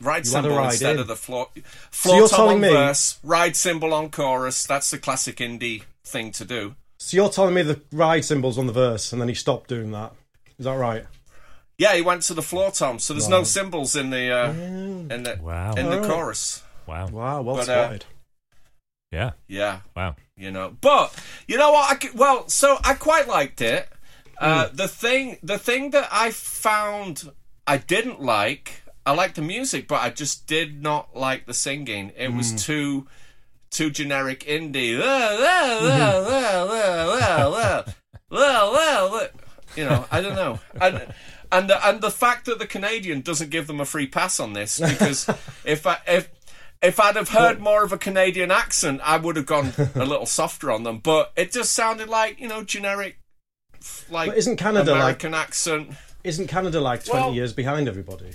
ride 0.00 0.24
You 0.26 0.32
cymbal 0.32 0.56
ride 0.56 0.72
instead 0.72 0.96
in. 0.96 1.00
of 1.00 1.06
the 1.06 1.16
floor 1.16 1.48
floor 1.90 2.28
tom 2.28 2.36
telling 2.36 2.54
on 2.56 2.60
me- 2.60 2.68
verse, 2.68 3.18
ride 3.22 3.56
cymbal 3.56 3.94
on 3.94 4.10
chorus. 4.10 4.66
That's 4.66 4.90
the 4.90 4.98
classic 4.98 5.36
indie 5.36 5.84
thing 6.04 6.32
to 6.32 6.44
do. 6.44 6.74
So 6.98 7.16
you're 7.16 7.30
telling 7.30 7.54
me 7.54 7.62
the 7.62 7.80
ride 7.92 8.24
cymbals 8.24 8.58
on 8.58 8.66
the 8.66 8.72
verse, 8.72 9.12
and 9.12 9.20
then 9.20 9.28
he 9.28 9.34
stopped 9.34 9.68
doing 9.68 9.90
that. 9.92 10.12
Is 10.58 10.64
that 10.66 10.74
right? 10.74 11.04
Yeah, 11.82 11.94
he 11.98 12.02
went 12.02 12.22
to 12.28 12.34
the 12.34 12.42
floor 12.50 12.70
tom, 12.70 12.98
so 12.98 13.12
there's 13.14 13.28
no 13.28 13.42
cymbals 13.44 13.96
in 13.96 14.10
the 14.10 14.24
uh, 14.40 14.52
in 14.52 15.22
the 15.26 15.34
Wow. 15.42 15.72
in 15.80 15.86
the 15.86 15.96
Alright. 15.96 16.10
chorus. 16.10 16.62
Wow. 16.86 17.06
Wow, 17.08 17.42
well 17.42 17.56
But, 17.56 17.68
uh. 17.68 17.98
Yeah. 19.10 19.30
Yeah. 19.48 19.80
Wow. 19.96 20.16
you 20.36 20.50
know. 20.50 20.74
But 20.80 21.12
you 21.46 21.58
know 21.58 21.72
what? 21.72 21.92
I, 21.92 21.98
c- 22.02 22.14
well, 22.14 22.48
so 22.48 22.78
I 22.84 22.94
quite 22.94 23.28
liked 23.28 23.60
it. 23.60 23.88
Uh, 24.38 24.68
Hmm. 24.68 24.76
The 24.76 24.88
thing, 24.88 25.38
the 25.42 25.58
thing 25.58 25.90
that 25.90 26.08
I 26.10 26.30
found 26.30 27.30
I 27.66 27.76
didn't 27.78 28.20
like, 28.22 28.82
I 29.04 29.12
liked 29.12 29.34
the 29.36 29.42
music, 29.42 29.88
but 29.88 30.00
I 30.02 30.10
just 30.10 30.46
did 30.46 30.82
not 30.82 31.14
like 31.16 31.46
the 31.46 31.54
singing. 31.54 32.12
It 32.16 32.30
Hmm. 32.30 32.36
was 32.38 32.64
too, 32.66 33.06
too 33.70 33.90
generic 33.90 34.40
indie. 34.46 34.98
La, 34.98 35.06
You 39.76 39.84
know, 39.84 40.06
I 40.10 40.20
don't 40.20 40.34
know. 40.34 40.60
And, 40.80 41.06
and 41.50 41.68
the, 41.70 41.86
and 41.88 42.00
the 42.00 42.10
fact 42.10 42.46
that 42.46 42.58
the 42.58 42.66
Canadian 42.66 43.20
doesn't 43.20 43.50
give 43.50 43.66
them 43.66 43.80
a 43.80 43.84
free 43.84 44.06
pass 44.06 44.38
on 44.40 44.52
this 44.52 44.78
because 44.80 45.28
if 45.64 45.86
I 45.86 45.98
if 46.06 46.28
if 46.82 46.98
I'd 46.98 47.16
have 47.16 47.28
heard 47.28 47.60
more 47.60 47.84
of 47.84 47.92
a 47.92 47.98
Canadian 47.98 48.50
accent, 48.50 49.00
I 49.04 49.16
would 49.16 49.36
have 49.36 49.46
gone 49.46 49.72
a 49.94 50.04
little 50.04 50.26
softer 50.26 50.70
on 50.70 50.82
them. 50.82 50.98
But 50.98 51.32
it 51.36 51.52
just 51.52 51.72
sounded 51.72 52.08
like 52.08 52.40
you 52.40 52.48
know 52.48 52.64
generic, 52.64 53.18
like 54.10 54.30
But 54.30 54.38
isn't 54.38 54.56
Canada 54.56 54.90
like- 54.92 55.00
American 55.00 55.34
accent? 55.34 55.90
Isn't 56.24 56.46
Canada 56.46 56.80
like 56.80 57.04
20 57.04 57.20
well- 57.20 57.34
years 57.34 57.52
behind 57.52 57.88
everybody? 57.88 58.32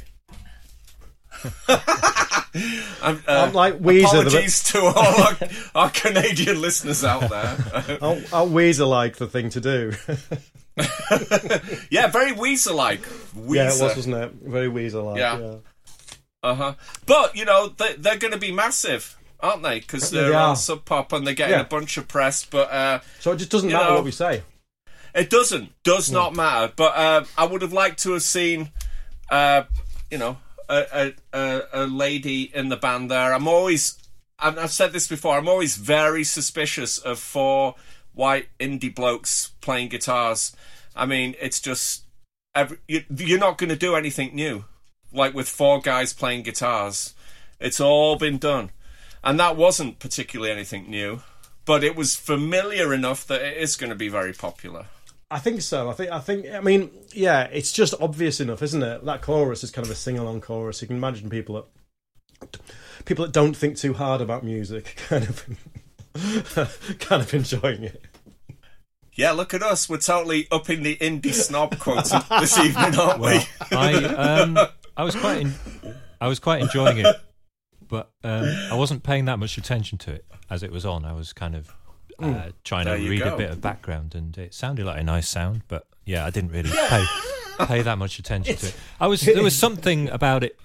I'm, 1.68 3.22
uh, 3.28 3.46
I'm 3.46 3.54
like 3.54 3.78
Weezer. 3.80 4.02
The, 4.02 4.20
apologies 4.28 4.64
to 4.64 4.80
all 4.80 4.98
our, 4.98 5.38
our 5.84 5.90
Canadian 5.92 6.60
listeners 6.62 7.04
out 7.04 7.30
there. 7.30 7.98
I'll, 8.02 8.22
I'll 8.34 8.50
Weezer 8.50 8.88
like 8.90 9.18
the 9.18 9.28
thing 9.28 9.50
to 9.52 9.62
do. 9.62 9.94
yeah, 11.90 12.08
very 12.08 12.32
Weezer-like. 12.32 13.02
Yeah, 13.48 13.64
it 13.74 13.82
was, 13.82 13.96
wasn't 13.96 14.16
it? 14.16 14.32
Very 14.44 14.68
Weezer 14.70 15.04
like. 15.04 15.20
Yeah. 15.20 15.40
Yeah. 15.40 15.56
Uh 16.44 16.54
huh. 16.56 16.74
But 17.06 17.36
you 17.36 17.46
know 17.46 17.70
they, 17.70 17.94
they're 17.96 18.18
going 18.18 18.34
to 18.34 18.40
be 18.40 18.52
massive, 18.52 19.18
aren't 19.40 19.64
they? 19.64 19.80
Because 19.80 20.12
they're 20.12 20.30
they 20.30 20.36
on. 20.36 20.56
Sub 20.56 20.86
Pop 20.86 21.12
and 21.14 21.26
they're 21.26 21.34
getting 21.34 21.56
Yeah. 21.56 21.62
a 21.62 21.66
bunch 21.68 21.98
of 21.98 22.08
press. 22.08 22.46
But 22.46 22.72
uh, 22.72 23.00
So 23.20 23.32
it 23.32 23.38
just 23.38 23.50
doesn't 23.52 23.72
matter 23.72 23.90
know- 23.90 23.96
what 23.96 24.04
we 24.06 24.12
say. 24.12 24.44
It 25.16 25.32
doesn't. 25.32 25.72
Does 25.84 26.12
not 26.12 26.36
matter. 26.36 26.72
But 26.76 26.96
uh, 26.96 27.24
I 27.38 27.46
would 27.46 27.64
have 27.64 27.74
liked 27.74 28.04
to 28.04 28.12
have 28.14 28.22
seen, 28.22 28.70
uh, 29.32 29.64
you 30.12 30.20
know, 30.20 30.38
a, 30.70 30.86
a, 31.34 31.40
a, 31.40 31.62
a 31.74 31.88
lady 31.88 32.44
in 32.54 32.70
the 32.70 32.78
band 32.78 33.10
there. 33.10 33.34
I'm 33.34 33.48
always, 33.48 33.98
I've, 34.38 34.60
I've 34.60 34.72
said 34.72 34.94
this 34.94 35.08
before. 35.08 35.36
I'm 35.36 35.48
always 35.48 35.76
very 35.76 36.24
suspicious 36.24 37.00
of 37.00 37.18
four 37.18 37.74
white 38.14 38.48
indie 38.60 38.94
blokes 38.94 39.54
playing 39.60 39.88
guitars. 39.90 40.56
I 40.98 41.06
mean, 41.06 41.36
it's 41.40 41.60
just 41.60 42.06
every, 42.56 42.78
you, 42.88 43.04
you're 43.16 43.40
not 43.40 43.58
going 43.58 43.70
to 43.70 43.76
do 43.76 43.96
anything 43.96 44.36
new, 44.36 44.66
like 45.12 45.34
with 45.34 45.48
four 45.48 45.80
guys 45.80 46.14
playing 46.14 46.44
guitars. 46.44 47.14
It's 47.60 47.80
all 47.80 48.18
been 48.18 48.38
done, 48.38 48.72
and 49.24 49.40
that 49.40 49.56
wasn't 49.56 50.00
particularly 50.00 50.52
anything 50.52 50.90
new. 50.90 51.22
But 51.66 51.84
it 51.84 51.98
was 51.98 52.16
familiar 52.16 52.94
enough 52.94 53.28
that 53.28 53.42
it 53.42 53.58
is 53.58 53.76
going 53.76 53.90
to 53.90 53.96
be 53.96 54.08
very 54.08 54.32
popular. 54.32 54.86
I 55.30 55.40
think 55.40 55.62
so. 55.62 55.90
I 55.90 55.94
think. 55.94 56.12
I 56.12 56.20
think. 56.20 56.48
I 56.50 56.62
mean, 56.62 56.90
yeah. 57.12 57.44
It's 57.52 57.74
just 57.74 57.94
obvious 58.00 58.40
enough, 58.40 58.64
isn't 58.64 58.82
it? 58.82 59.04
That 59.04 59.22
chorus 59.22 59.64
is 59.64 59.72
kind 59.72 59.86
of 59.86 59.92
a 59.92 59.96
sing-along 59.96 60.42
chorus. 60.42 60.82
You 60.82 60.88
can 60.88 60.96
imagine 60.96 61.30
people 61.30 61.56
that 62.42 62.58
people 63.06 63.26
that 63.26 63.34
don't 63.34 63.56
think 63.56 63.78
too 63.78 63.94
hard 63.94 64.22
about 64.22 64.44
music, 64.44 64.96
kind 65.10 65.26
of, 65.26 65.46
kind 67.00 67.22
of 67.22 67.34
enjoying 67.34 67.84
it. 67.84 68.06
Yeah, 69.18 69.32
look 69.32 69.54
at 69.54 69.64
us. 69.64 69.90
We're 69.90 69.98
totally 69.98 70.48
upping 70.52 70.84
the 70.84 70.96
indie 70.98 71.34
snob 71.34 71.78
quota 71.80 72.24
this 72.40 72.58
evening, 72.60 72.96
aren't 73.00 73.20
we? 73.20 73.40
I 73.76 73.94
um 74.06 74.58
I 74.96 75.04
was 75.04 75.16
quite 75.16 75.40
en- 75.40 75.54
I 76.22 76.28
was 76.28 76.40
quite 76.40 76.62
enjoying 76.62 77.00
it, 77.00 77.16
but 77.88 78.12
um, 78.24 78.46
I 78.72 78.76
wasn't 78.76 79.04
paying 79.04 79.26
that 79.26 79.38
much 79.40 79.58
attention 79.58 79.98
to 80.00 80.12
it 80.12 80.26
as 80.50 80.64
it 80.64 80.72
was 80.72 80.86
on. 80.86 81.04
I 81.06 81.14
was 81.14 81.34
kind 81.34 81.56
of 81.56 81.72
uh, 82.20 82.50
trying 82.64 82.86
There 82.86 82.98
to 82.98 83.10
read 83.10 83.24
go. 83.24 83.34
a 83.34 83.38
bit 83.38 83.50
of 83.52 83.62
background, 83.62 84.16
and 84.16 84.36
it 84.38 84.54
sounded 84.54 84.86
like 84.86 85.00
a 85.00 85.04
nice 85.04 85.28
sound, 85.30 85.62
but 85.68 85.88
yeah, 86.06 86.26
I 86.26 86.30
didn't 86.30 86.52
really 86.52 86.70
pay 86.72 87.06
pay 87.66 87.82
that 87.82 87.98
much 87.98 88.20
attention 88.20 88.56
to 88.56 88.68
it. 88.68 88.76
I 89.00 89.08
was 89.08 89.22
there 89.22 89.44
was 89.44 89.56
something 89.58 90.10
about 90.10 90.44
it 90.44 90.60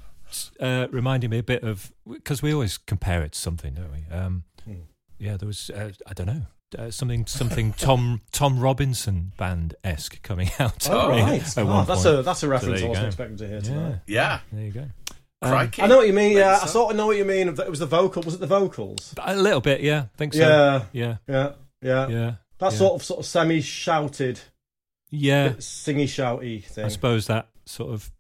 uh, 0.61 0.89
reminding 0.91 1.31
me 1.31 1.39
a 1.39 1.43
bit 1.43 1.63
of 1.63 1.93
because 2.11 2.43
we 2.43 2.53
always 2.53 2.77
compare 2.79 3.23
it 3.23 3.33
to 3.33 3.39
something, 3.39 3.75
don't 3.75 3.93
we? 3.93 4.15
Um, 4.15 4.45
yeah, 5.19 5.37
there 5.37 5.47
was 5.47 5.71
uh, 5.71 5.93
I 6.07 6.13
don't 6.15 6.27
know. 6.27 6.43
Uh, 6.79 6.91
something, 6.91 7.27
something 7.27 7.73
Tom 7.79 8.21
Tom 8.33 8.59
Robinson 8.59 9.33
band 9.37 9.75
esque 9.85 10.23
coming 10.23 10.51
out. 10.59 10.89
Oh, 10.91 11.09
right. 11.11 11.43
at 11.43 11.59
Oh, 11.59 11.65
one 11.67 11.87
that's 11.87 12.03
point. 12.05 12.19
a 12.19 12.23
that's 12.23 12.43
a 12.43 12.49
reference 12.49 12.81
there 12.81 12.87
I 12.87 12.91
wasn't 12.91 13.05
go. 13.05 13.09
expecting 13.09 13.37
to 13.39 13.47
hear 13.47 13.57
Yeah, 13.57 13.61
tonight. 13.63 13.99
Yeah. 14.07 14.41
there 14.53 14.65
you 14.65 14.71
go. 14.73 14.87
Crikey. 15.43 15.83
I 15.83 15.87
know 15.89 15.97
what 15.97 16.07
you 16.07 16.13
mean. 16.13 16.37
Yeah, 16.37 16.53
Maybe 16.53 16.63
I 16.63 16.67
sort 16.67 16.91
of 16.93 16.97
know 16.97 17.07
what 17.09 17.17
you 17.17 17.25
mean. 17.25 17.49
It 17.49 17.69
was 17.71 17.81
the 17.81 17.87
vocal. 17.87 18.23
Was 18.23 18.35
it 18.35 18.41
the 18.41 18.47
vocals? 18.47 19.13
A 19.21 19.35
little 19.37 19.61
bit, 19.61 19.81
yeah. 19.81 20.03
I 20.15 20.17
think 20.17 20.35
so. 20.35 20.39
Yeah. 20.41 20.83
yeah, 20.93 21.17
Yeah, 21.27 21.53
yeah. 21.83 22.09
yeah. 22.09 22.33
That 22.59 22.71
yeah. 22.73 22.79
sort 22.79 22.95
of 22.95 23.03
sort 23.03 23.19
of 23.21 23.27
semi-shouted, 23.27 24.39
Yeah, 25.11 25.49
singy 25.55 26.05
shouty 26.05 26.65
thing. 26.65 26.85
I 26.85 26.89
suppose 26.89 27.27
that 27.27 27.49
sort 27.67 27.93
of 27.93 28.11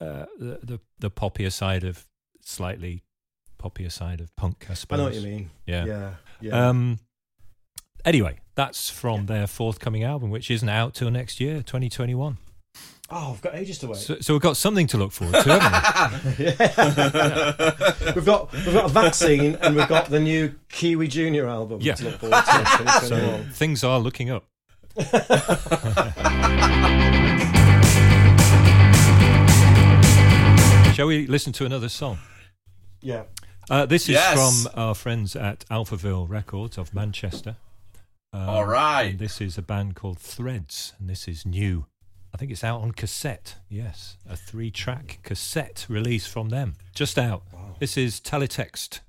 uh, 0.00 0.24
the, 0.38 0.58
the 0.62 0.80
the 1.00 1.10
poppier 1.10 1.52
side 1.52 1.84
of 1.84 2.06
slightly 2.42 3.04
poppier 3.62 3.92
side 3.92 4.20
of 4.22 4.34
punk. 4.36 4.66
I 4.70 4.74
suppose. 4.74 4.98
I 4.98 5.02
know 5.02 5.04
what 5.04 5.14
you 5.14 5.20
mean. 5.20 5.50
Yeah. 5.66 5.84
Yeah, 5.84 6.10
yeah. 6.40 6.68
Um. 6.68 6.98
Anyway, 8.04 8.38
that's 8.54 8.88
from 8.90 9.26
their 9.26 9.46
forthcoming 9.46 10.02
album, 10.04 10.30
which 10.30 10.50
isn't 10.50 10.68
out 10.68 10.94
till 10.94 11.10
next 11.10 11.40
year, 11.40 11.56
2021. 11.56 12.38
oh, 13.10 13.32
I've 13.32 13.42
got 13.42 13.54
ages 13.54 13.78
to 13.78 13.88
wait. 13.88 13.96
So, 13.98 14.16
so 14.20 14.32
we've 14.34 14.40
got 14.42 14.56
something 14.56 14.86
to 14.88 14.96
look 14.98 15.12
forward 15.12 15.42
to, 15.42 15.58
haven't 15.58 16.38
we? 16.38 16.44
we've 18.14 18.24
got 18.24 18.50
we've 18.52 18.72
got 18.72 18.84
a 18.86 18.88
vaccine 18.88 19.56
and 19.60 19.76
we've 19.76 19.88
got 19.88 20.06
the 20.06 20.20
new 20.20 20.54
Kiwi 20.70 21.08
Junior 21.08 21.46
album 21.48 21.80
Yeah. 21.82 21.94
to 21.96 22.04
look 22.04 22.20
forward 22.20 22.44
to. 22.44 23.06
So 23.06 23.44
things 23.52 23.84
are 23.84 23.98
looking 23.98 24.30
up. 24.30 24.44
Shall 30.94 31.06
we 31.06 31.26
listen 31.26 31.52
to 31.54 31.64
another 31.64 31.88
song? 31.88 32.18
yeah. 33.00 33.22
Uh, 33.70 33.86
this 33.86 34.02
is 34.02 34.08
Yes. 34.10 34.34
from 34.64 34.72
our 34.74 34.94
friends 34.96 35.36
at 35.36 35.64
Alphaville 35.70 36.28
Records 36.28 36.76
of 36.76 36.92
Manchester. 36.92 37.56
Um, 38.32 38.48
All 38.48 38.64
right. 38.64 39.18
This 39.18 39.40
is 39.40 39.58
a 39.58 39.62
band 39.62 39.96
called 39.96 40.18
Threads, 40.18 40.92
and 40.98 41.08
this 41.10 41.26
is 41.26 41.44
new. 41.44 41.86
I 42.32 42.36
think 42.36 42.52
it's 42.52 42.62
out 42.62 42.80
on 42.80 42.92
cassette. 42.92 43.56
Yes, 43.68 44.16
a 44.28 44.36
three-track 44.36 45.18
cassette 45.24 45.86
release 45.88 46.28
from 46.28 46.50
them, 46.50 46.76
just 46.94 47.18
out. 47.18 47.42
This 47.80 47.96
is. 47.96 48.20
Teletext 48.20 49.00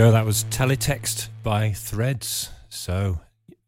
go. 0.00 0.10
That 0.10 0.24
was 0.24 0.44
Teletext 0.44 1.28
by 1.42 1.72
Threads. 1.72 2.48
So, 2.70 3.20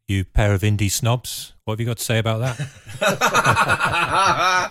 you 0.07 0.25
pair 0.25 0.53
of 0.53 0.61
indie 0.61 0.89
snobs, 0.89 1.53
what 1.63 1.73
have 1.73 1.79
you 1.79 1.85
got 1.85 1.97
to 1.97 2.03
say 2.03 2.17
about 2.17 2.39
that? 2.39 2.59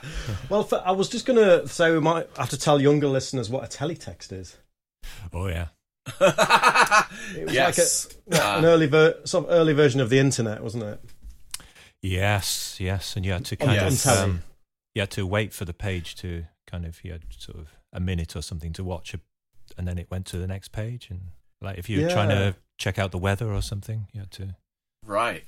Well, 0.49 0.65
for, 0.65 0.83
I 0.85 0.91
was 0.91 1.09
just 1.09 1.25
going 1.25 1.39
to 1.39 1.67
say 1.69 1.93
we 1.93 2.01
might 2.01 2.27
have 2.37 2.51
to 2.51 2.59
tell 2.59 2.81
younger 2.81 3.07
listeners 3.07 3.49
what 3.49 3.65
a 3.65 3.79
teletext 3.79 4.33
is. 4.33 4.57
oh 5.33 5.47
yeah. 5.47 5.69
It 7.37 7.45
was 7.47 7.55
Yes. 7.55 8.09
like 8.27 8.41
a, 8.41 8.45
Uh, 8.45 8.59
an 8.59 8.65
early 8.65 8.87
ver- 8.87 9.21
sort 9.25 9.47
of 9.47 9.51
early 9.53 9.73
version 9.73 10.01
of 10.01 10.11
the 10.11 10.19
internet, 10.19 10.63
wasn't 10.63 10.83
it? 10.85 11.01
Yes, 12.03 12.77
yes, 12.81 13.15
and 13.17 13.25
you 13.25 13.33
had 13.33 13.45
to 13.47 13.57
kind 13.57 13.73
Yes. 13.75 14.05
of 14.07 14.19
um, 14.19 14.43
you 14.95 15.01
had 15.03 15.11
to 15.13 15.27
wait 15.27 15.55
for 15.55 15.65
the 15.65 15.73
page 15.73 16.17
to 16.17 16.45
kind 16.67 16.85
of 16.85 17.03
you 17.05 17.13
had 17.13 17.23
sort 17.39 17.59
of 17.59 17.69
a 17.93 18.01
minute 18.01 18.35
or 18.37 18.43
something 18.43 18.73
to 18.75 18.85
watch, 18.85 19.15
a, 19.15 19.21
and 19.79 19.87
then 19.87 19.97
it 19.99 20.11
went 20.11 20.27
to 20.27 20.39
the 20.39 20.47
next 20.49 20.73
page, 20.73 21.09
and 21.09 21.21
like 21.63 21.79
if 21.79 21.89
you 21.89 22.03
were 22.03 22.11
trying 22.11 22.29
to 22.31 22.55
check 22.79 22.99
out 22.99 23.11
the 23.13 23.19
weather 23.19 23.53
or 23.53 23.63
something, 23.63 24.07
you 24.13 24.21
had 24.21 24.31
to. 24.33 24.57
right. 25.07 25.45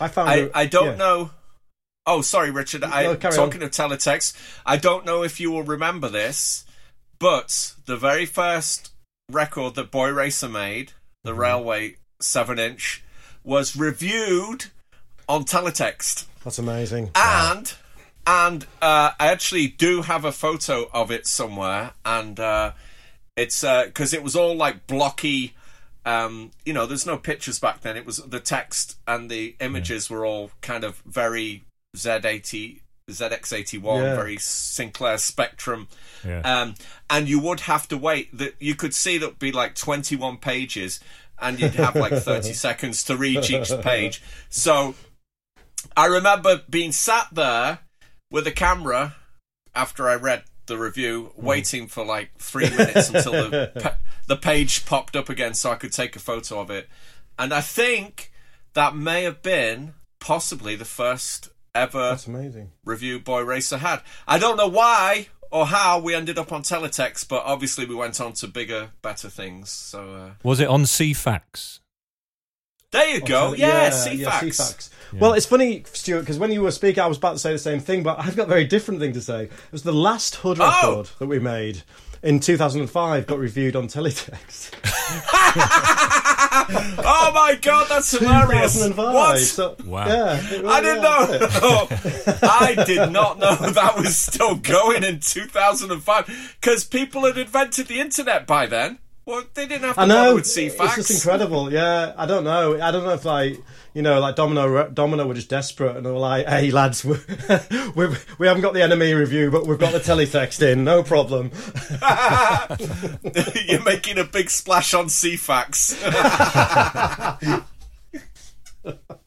I 0.00 0.08
found. 0.08 0.28
I, 0.30 0.34
it- 0.36 0.52
I 0.54 0.66
don't 0.66 0.86
yeah. 0.92 0.96
know. 0.96 1.30
Oh, 2.06 2.20
sorry, 2.22 2.50
Richard. 2.50 2.82
I 2.82 3.04
No, 3.04 3.16
carry 3.16 3.34
talking 3.36 3.62
of 3.62 3.70
teletext. 3.70 4.34
I 4.66 4.76
don't 4.76 5.04
know 5.06 5.22
if 5.22 5.38
you 5.38 5.50
will 5.52 5.62
remember 5.62 6.08
this, 6.08 6.64
but 7.18 7.74
the 7.86 7.96
very 7.96 8.26
first 8.26 8.90
record 9.30 9.74
that 9.76 9.90
Boy 9.90 10.10
Racer 10.10 10.48
made, 10.48 10.92
the 11.24 11.30
Mm-hmm. 11.30 11.40
Railway 11.40 11.96
seven 12.20 12.58
inch, 12.58 13.04
was 13.44 13.76
reviewed 13.76 14.66
on 15.28 15.44
teletext, 15.44 16.26
That's 16.42 16.58
amazing. 16.58 17.10
and 17.14 17.72
and 18.26 18.64
uh, 18.80 19.10
I 19.20 19.28
actually 19.28 19.68
do 19.68 20.02
have 20.02 20.24
a 20.24 20.32
photo 20.32 20.88
of 20.92 21.10
it 21.10 21.26
somewhere, 21.26 21.92
and 22.04 22.38
uh, 22.40 22.72
it's 23.36 23.62
because 23.62 24.12
it 24.12 24.22
was 24.22 24.36
all 24.36 24.54
like 24.54 24.86
blocky. 24.86 25.54
Um, 26.04 26.50
you 26.64 26.72
know, 26.72 26.84
there's 26.86 27.06
no 27.06 27.16
pictures 27.16 27.58
back 27.60 27.80
then. 27.82 27.96
It 27.96 28.04
was 28.04 28.16
the 28.18 28.40
text 28.40 28.98
and 29.06 29.30
the 29.30 29.54
images 29.60 30.10
were 30.10 30.26
all 30.26 30.50
kind 30.60 30.82
of 30.84 30.96
very 31.06 31.62
Z80, 31.96 32.80
ZX81, 33.08 33.82
Yeah. 34.02 34.14
very 34.16 34.36
Sinclair 34.38 35.18
Spectrum. 35.18 35.86
Yeah. 36.24 36.40
Um, 36.40 36.74
and 37.08 37.28
you 37.28 37.38
would 37.40 37.60
have 37.60 37.86
to 37.88 37.96
wait. 37.98 38.36
That 38.36 38.54
you 38.58 38.74
could 38.74 38.94
see 38.94 39.18
that 39.18 39.26
would 39.26 39.38
be 39.38 39.52
like 39.52 39.74
21 39.76 40.38
pages, 40.38 40.98
and 41.40 41.60
you'd 41.60 41.74
have 41.74 41.94
like 41.94 42.12
30 42.22 42.52
seconds 42.52 43.04
to 43.04 43.16
reach 43.16 43.50
each 43.50 43.70
page. 43.82 44.22
So 44.48 44.94
I 45.96 46.06
remember 46.06 46.62
being 46.68 46.90
sat 46.92 47.28
there 47.32 47.78
with 48.30 48.46
a 48.46 48.52
camera 48.52 49.14
after 49.74 50.08
I 50.08 50.16
read 50.16 50.42
the 50.72 50.78
review, 50.78 51.32
waiting 51.36 51.86
for 51.86 52.04
like 52.04 52.30
three 52.38 52.68
minutes 52.70 53.08
until 53.10 53.50
the 53.50 53.72
pa- 53.80 53.96
the 54.26 54.36
page 54.36 54.86
popped 54.86 55.14
up 55.16 55.28
again, 55.28 55.54
so 55.54 55.70
I 55.70 55.74
could 55.76 55.92
take 55.92 56.16
a 56.16 56.18
photo 56.18 56.60
of 56.60 56.70
it. 56.70 56.88
And 57.38 57.52
I 57.52 57.60
think 57.60 58.32
that 58.74 58.96
may 58.96 59.24
have 59.24 59.42
been 59.42 59.94
possibly 60.20 60.74
the 60.76 60.84
first 60.84 61.50
ever 61.74 62.10
That's 62.10 62.26
amazing. 62.26 62.70
review 62.84 63.18
Boy 63.18 63.42
Racer 63.42 63.78
had. 63.78 64.00
I 64.26 64.38
don't 64.38 64.56
know 64.56 64.68
why 64.68 65.28
or 65.50 65.66
how 65.66 65.98
we 65.98 66.14
ended 66.14 66.38
up 66.38 66.50
on 66.52 66.62
teletext, 66.62 67.28
but 67.28 67.42
obviously 67.44 67.84
we 67.84 67.94
went 67.94 68.20
on 68.20 68.32
to 68.34 68.48
bigger, 68.48 68.90
better 69.02 69.28
things. 69.28 69.70
So 69.70 70.10
uh, 70.14 70.30
Was 70.42 70.60
it 70.60 70.68
on 70.68 70.84
Ceefax? 70.84 71.80
There 72.92 73.08
you 73.08 73.20
go. 73.22 73.48
Oh, 73.48 73.52
Yeah, 73.54 73.84
yeah, 73.84 73.90
Ceefax. 73.90 74.40
Ceefax. 74.40 74.88
Well, 75.18 75.34
it's 75.34 75.44
funny, 75.46 75.84
Stewart, 75.92 76.22
because 76.22 76.38
when 76.38 76.50
you 76.52 76.62
were 76.62 76.70
speaking, 76.70 77.02
I 77.02 77.06
was 77.06 77.18
about 77.18 77.32
to 77.32 77.38
say 77.38 77.52
the 77.52 77.58
same 77.58 77.80
thing, 77.80 78.02
but 78.02 78.18
I've 78.18 78.34
got 78.36 78.44
a 78.44 78.48
very 78.48 78.64
different 78.64 79.00
thing 79.00 79.12
to 79.12 79.20
say. 79.20 79.44
It 79.44 79.50
was 79.72 79.82
the 79.82 79.92
last 79.92 80.36
Hood 80.36 80.58
Oh! 80.60 80.64
record 80.64 81.10
that 81.18 81.26
we 81.26 81.38
made 81.38 81.82
in 82.22 82.40
2005 82.40 83.26
got 83.26 83.38
reviewed 83.38 83.76
on 83.76 83.88
teletext. 83.88 84.70
oh 87.04 87.30
my 87.34 87.58
god, 87.60 87.86
that's 87.88 88.10
hilarious! 88.12 88.74
2005. 88.74 89.14
What? 89.14 89.38
So, 89.40 89.76
Wow. 89.84 90.06
Yeah, 90.06 90.40
it 90.52 90.64
I 90.64 90.80
didn't 90.80 91.02
know. 91.02 91.86
I 92.48 92.84
did 92.86 93.10
not 93.12 93.38
know 93.38 93.54
that 93.72 93.96
was 93.96 94.16
still 94.16 94.54
going 94.56 95.04
in 95.04 95.20
2005 95.20 96.56
because 96.60 96.84
people 96.84 97.24
had 97.26 97.36
invented 97.36 97.88
the 97.88 98.00
internet 98.00 98.46
by 98.46 98.66
then. 98.66 98.98
Well, 99.24 99.44
they 99.54 99.66
didn't 99.66 99.82
have 99.82 99.94
to 99.94 100.00
I 100.00 100.08
bother 100.08 100.20
know. 100.30 100.34
with 100.34 100.56
It's 100.56 100.96
just 100.96 101.10
incredible. 101.10 101.72
Yeah, 101.72 102.12
I 102.16 102.26
don't 102.26 102.42
know. 102.44 102.80
I 102.80 102.90
don't 102.90 103.04
know 103.04 103.12
if 103.14 103.24
like 103.24 103.56
you 103.94 104.02
know, 104.02 104.18
like 104.20 104.36
Domino, 104.36 104.88
Domino 104.88 105.26
were 105.26 105.34
just 105.34 105.48
desperate 105.50 105.96
and 105.96 106.04
they 106.06 106.10
were 106.10 106.18
like, 106.18 106.46
"Hey 106.48 106.70
lads, 106.70 107.04
we 107.04 107.16
we 107.94 108.08
we 108.38 108.46
haven't 108.46 108.62
got 108.62 108.72
the 108.74 108.80
NME 108.80 109.16
review, 109.16 109.50
but 109.50 109.66
we've 109.66 109.78
got 109.78 109.92
the 109.92 110.00
teletext 110.00 110.60
in. 110.62 110.82
No 110.84 111.02
problem." 111.02 111.50
You're 113.68 113.82
making 113.84 114.18
a 114.18 114.24
big 114.24 114.50
splash 114.50 114.92
on 114.94 115.06
Ceefax. 115.06 115.96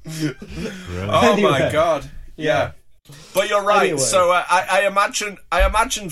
Oh 0.08 1.32
Anyway. 1.34 1.50
my 1.50 1.72
god! 1.72 2.10
Yeah, 2.36 2.72
but 3.34 3.50
you're 3.50 3.64
right. 3.64 3.84
Anyway. 3.92 3.98
So 4.00 4.32
uh, 4.32 4.44
I, 4.50 4.82
I 4.84 4.88
imagine, 4.88 5.38
I 5.52 5.66
imagine, 5.66 6.10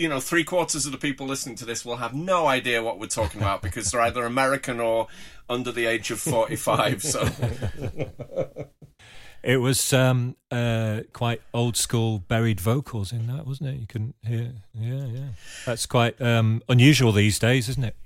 you 0.00 0.08
know, 0.08 0.18
three 0.20 0.44
quarters 0.44 0.86
of 0.86 0.92
the 0.92 0.98
people 0.98 1.26
listening 1.26 1.56
to 1.56 1.64
this 1.64 1.84
will 1.84 1.96
have 1.96 2.14
no 2.14 2.46
idea 2.46 2.82
what 2.82 2.98
we're 2.98 3.06
talking 3.06 3.40
about 3.40 3.60
because 3.62 3.90
they're 3.90 4.00
either 4.00 4.24
American 4.24 4.80
or 4.80 5.08
under 5.48 5.70
the 5.70 5.86
age 5.86 6.10
of 6.10 6.18
forty-five. 6.20 7.02
So 7.02 7.28
It 9.42 9.56
was 9.56 9.94
um, 9.94 10.36
uh, 10.50 11.00
quite 11.14 11.40
old 11.54 11.74
school 11.74 12.18
buried 12.18 12.60
vocals 12.60 13.10
in 13.10 13.26
that, 13.28 13.46
wasn't 13.46 13.70
it? 13.70 13.80
You 13.80 13.86
couldn't 13.86 14.14
hear. 14.22 14.52
Yeah, 14.74 15.06
yeah. 15.06 15.28
That's 15.64 15.86
quite 15.86 16.20
um, 16.20 16.62
unusual 16.68 17.10
these 17.12 17.38
days, 17.38 17.70
isn't 17.70 17.84
it? 17.84 17.96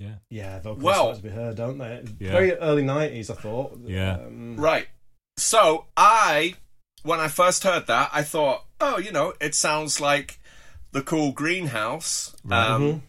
Yeah. 0.00 0.14
Yeah, 0.28 0.58
vocals 0.58 0.82
Well- 0.82 1.06
well, 1.06 1.14
to 1.16 1.22
be 1.22 1.28
heard, 1.28 1.56
don't 1.56 1.78
they? 1.78 2.02
Yeah. 2.18 2.32
Very 2.32 2.52
early 2.54 2.82
nineties, 2.82 3.30
I 3.30 3.34
thought. 3.34 3.78
Yeah. 3.84 4.14
Um, 4.14 4.56
right. 4.56 4.88
So 5.36 5.86
I, 5.96 6.56
when 7.04 7.20
I 7.20 7.28
first 7.28 7.62
heard 7.62 7.86
that, 7.86 8.10
I 8.12 8.24
thought, 8.24 8.64
oh, 8.80 8.98
you 8.98 9.12
know, 9.12 9.34
it 9.40 9.54
sounds 9.54 10.00
like 10.00 10.39
the 10.92 11.02
cool 11.02 11.32
greenhouse. 11.32 12.34
Um, 12.50 13.02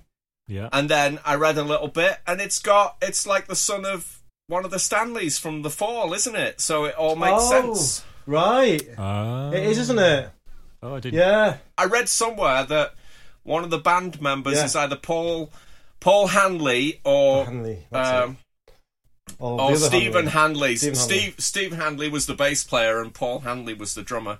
Yeah. 0.47 0.67
And 0.73 0.89
then 0.89 1.19
I 1.25 1.35
read 1.35 1.57
a 1.57 1.63
little 1.63 1.87
bit, 1.87 2.17
and 2.27 2.41
it's 2.41 2.59
got 2.59 2.97
it's 3.01 3.25
like 3.25 3.47
the 3.47 3.55
son 3.55 3.85
of 3.85 4.19
one 4.47 4.65
of 4.65 4.71
the 4.71 4.79
Stanleys 4.79 5.37
from 5.37 5.61
the 5.61 5.69
Fall, 5.69 6.13
isn't 6.13 6.35
it? 6.35 6.59
So 6.59 6.85
it 6.85 6.95
all 6.95 7.15
makes 7.15 7.43
Oh. 7.43 7.49
sense. 7.73 8.03
right. 8.25 8.81
Ah. 8.97 9.51
It 9.51 9.63
is, 9.63 9.77
isn't 9.77 9.99
it? 9.99 10.29
Oh, 10.83 10.95
I 10.95 10.99
didn't. 10.99 11.17
Yeah. 11.19 11.57
I 11.77 11.85
read 11.85 12.09
somewhere 12.09 12.63
that 12.65 12.93
one 13.43 13.63
of 13.63 13.69
the 13.69 13.77
band 13.77 14.21
members 14.21 14.55
Yeah. 14.55 14.65
is 14.65 14.75
either 14.75 14.95
Paul 14.97 15.51
Paul 16.01 16.27
Hanley 16.27 16.99
or 17.05 17.45
Hanley. 17.45 17.85
That's 17.91 18.25
um. 18.25 18.37
Or, 19.39 19.61
or 19.71 19.75
Stephen 19.77 20.27
Hanley. 20.27 20.31
Hanley. 20.31 20.75
Stephen 20.75 20.95
Hanley. 20.95 21.19
Steve 21.19 21.35
Steve 21.39 21.73
Hanley 21.73 22.09
was 22.09 22.25
the 22.25 22.33
bass 22.33 22.63
player, 22.63 23.01
and 23.01 23.13
Paul 23.13 23.39
Hanley 23.39 23.73
was 23.73 23.93
the 23.95 24.01
drummer 24.03 24.39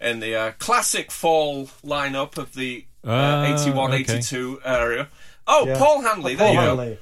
in 0.00 0.20
the 0.20 0.34
uh, 0.34 0.52
classic 0.58 1.10
Fall 1.10 1.66
lineup 1.84 2.38
of 2.38 2.54
the 2.54 2.84
uh, 3.06 3.10
Ah, 3.10 3.60
81, 3.62 3.92
okay. 3.92 4.02
82 4.14 4.60
area. 4.64 5.08
Oh, 5.46 5.66
Yeah. 5.66 5.78
Paul 5.78 6.02
Hanley. 6.02 6.34
Oh, 6.34 6.36
there 6.38 6.46
Paul 6.54 6.84
you 6.84 6.90
go. 6.94 6.96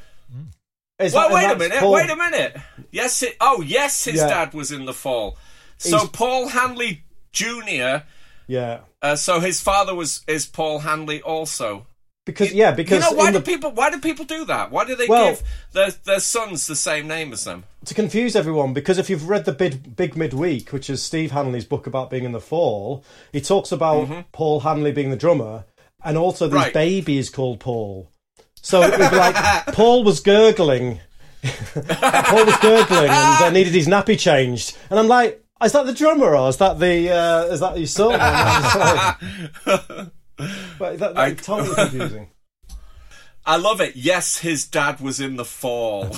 Is 1.04 1.12
Well, 1.14 1.28
that- 1.28 1.34
wait 1.34 1.50
a 1.50 1.56
minute. 1.58 1.78
Paul- 1.80 1.92
Wait 1.92 2.10
a 2.10 2.16
minute. 2.16 2.56
Yes. 2.90 3.22
It, 3.22 3.36
oh, 3.40 3.60
yes. 3.60 4.04
His 4.04 4.16
Yeah. 4.16 4.28
dad 4.28 4.54
was 4.54 4.70
in 4.72 4.86
the 4.86 4.94
fall. 4.94 5.36
So 5.78 5.98
He's- 5.98 6.10
Paul 6.12 6.48
Hanley 6.48 7.02
Junior. 7.32 8.04
Yeah. 8.46 8.80
Uh, 9.02 9.16
so 9.16 9.40
his 9.40 9.60
father 9.60 9.94
was 9.94 10.22
is 10.26 10.46
Paul 10.46 10.78
Hanley 10.80 11.20
also. 11.20 11.86
Because 12.26 12.52
yeah, 12.52 12.72
because 12.72 13.02
you 13.04 13.10
know 13.12 13.16
why 13.16 13.30
do 13.30 13.38
the- 13.38 13.44
people 13.44 13.70
why 13.70 13.88
do 13.88 13.98
people 14.00 14.24
do 14.26 14.44
that? 14.46 14.70
Why 14.70 14.84
do 14.84 14.94
they 14.96 15.06
Well- 15.06 15.30
give 15.30 15.42
their 15.72 15.90
their 16.04 16.20
sons 16.20 16.66
the 16.66 16.76
same 16.76 17.06
name 17.08 17.32
as 17.32 17.44
them? 17.44 17.64
to 17.84 17.94
confuse 17.94 18.34
everyone, 18.34 18.72
because 18.74 18.98
if 18.98 19.08
you've 19.08 19.28
read 19.28 19.44
the 19.44 19.52
Big, 19.52 19.94
Big 19.94 20.16
Midweek, 20.16 20.72
which 20.72 20.90
is 20.90 21.00
Steve 21.04 21.30
Hanley's 21.30 21.64
book 21.64 21.86
about 21.86 22.10
being 22.10 22.24
in 22.24 22.32
the 22.32 22.40
fall, 22.40 23.04
he 23.32 23.40
talks 23.40 23.70
about 23.70 24.26
Paul 24.32 24.58
Hanley 24.60 24.90
being 24.90 25.10
the 25.10 25.16
drummer, 25.16 25.64
and 26.04 26.18
also 26.18 26.48
this 26.48 26.54
Mm-hmm. 26.58 26.64
Right. 26.64 26.72
baby 26.74 27.16
is 27.18 27.30
called 27.30 27.60
Paul. 27.60 28.10
So 28.60 28.82
it 28.82 28.98
would 28.98 29.10
be 29.10 29.16
like 29.16 29.36
Paul 29.72 30.02
was 30.02 30.18
gurgling, 30.18 30.98
Paul 31.44 32.44
was 32.44 32.56
gurgling, 32.56 33.08
and 33.08 33.44
uh, 33.44 33.50
needed 33.50 33.72
his 33.72 33.86
nappy 33.86 34.18
changed, 34.18 34.76
and 34.90 34.98
I'm 34.98 35.06
like, 35.06 35.40
is 35.62 35.70
that 35.72 35.86
the 35.86 35.92
drummer 35.94 36.34
or 36.36 36.48
is 36.48 36.56
that 36.56 36.80
the 36.80 37.08
uh, 37.10 37.44
is 37.52 37.60
that 37.60 37.78
your 37.78 37.86
son? 37.86 38.10
but 40.78 40.98
that, 40.98 41.16
I- 41.16 41.30
that's 41.30 41.46
totally 41.46 41.74
confusing. 41.74 42.28
I 43.48 43.56
love 43.58 43.80
it. 43.80 43.94
Yes, 43.94 44.38
his 44.38 44.66
dad 44.66 45.00
was 45.00 45.20
in 45.20 45.36
the 45.36 45.44
fall. 45.44 46.10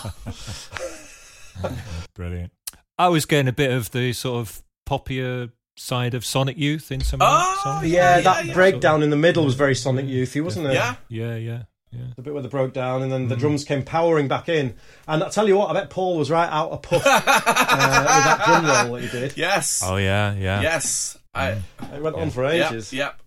Brilliant. 2.15 2.53
I 2.97 3.09
was 3.09 3.27
getting 3.27 3.49
a 3.49 3.53
bit 3.53 3.71
of 3.71 3.91
the 3.91 4.13
sort 4.13 4.41
of 4.41 4.63
poppier 4.89 5.51
side 5.77 6.15
of 6.15 6.25
Sonic 6.25 6.57
Youth 6.57 6.91
in 6.91 7.01
some 7.03 7.21
Oh, 7.23 7.61
songs. 7.63 7.87
Yeah, 7.87 8.17
yeah, 8.17 8.21
that 8.23 8.47
yeah. 8.47 8.55
breakdown 8.55 9.03
in 9.03 9.11
the 9.11 9.17
middle 9.17 9.45
was 9.45 9.55
very 9.55 9.75
Sonic 9.75 10.07
Youthy, 10.07 10.43
wasn't 10.43 10.67
it? 10.67 10.73
yeah. 10.75 10.95
Yeah, 11.09 11.37
yeah, 11.37 11.63
yeah. 11.93 12.01
The 12.17 12.23
bit 12.23 12.33
where 12.33 12.43
they 12.43 12.49
broke 12.49 12.73
down 12.73 13.03
and 13.03 13.13
then 13.13 13.29
the 13.29 13.37
Mm. 13.37 13.41
drums 13.41 13.65
came 13.65 13.83
powering 13.85 14.27
back 14.27 14.49
in. 14.49 14.75
And 15.07 15.23
I 15.23 15.29
tell 15.29 15.47
you 15.47 15.57
what, 15.59 15.71
I 15.71 15.75
bet 15.75 15.91
Paul 15.91 16.17
was 16.17 16.31
right 16.31 16.49
out 16.51 16.71
of 16.71 16.83
puff 16.83 17.03
uh, 17.07 17.13
with 17.15 17.25
that 17.27 18.43
drum 18.45 18.65
roll 18.67 18.95
that 18.95 19.03
he 19.03 19.09
did. 19.19 19.37
Yes. 19.37 19.83
Oh, 19.85 19.97
yeah, 19.97 20.35
yeah. 20.35 20.61
Yes. 20.63 21.19
I, 21.35 21.63
It 21.95 22.01
went 22.03 22.17
on 22.17 22.31
for 22.31 22.51
yep, 22.53 22.73
ages. 22.73 22.93
yep. 22.93 23.21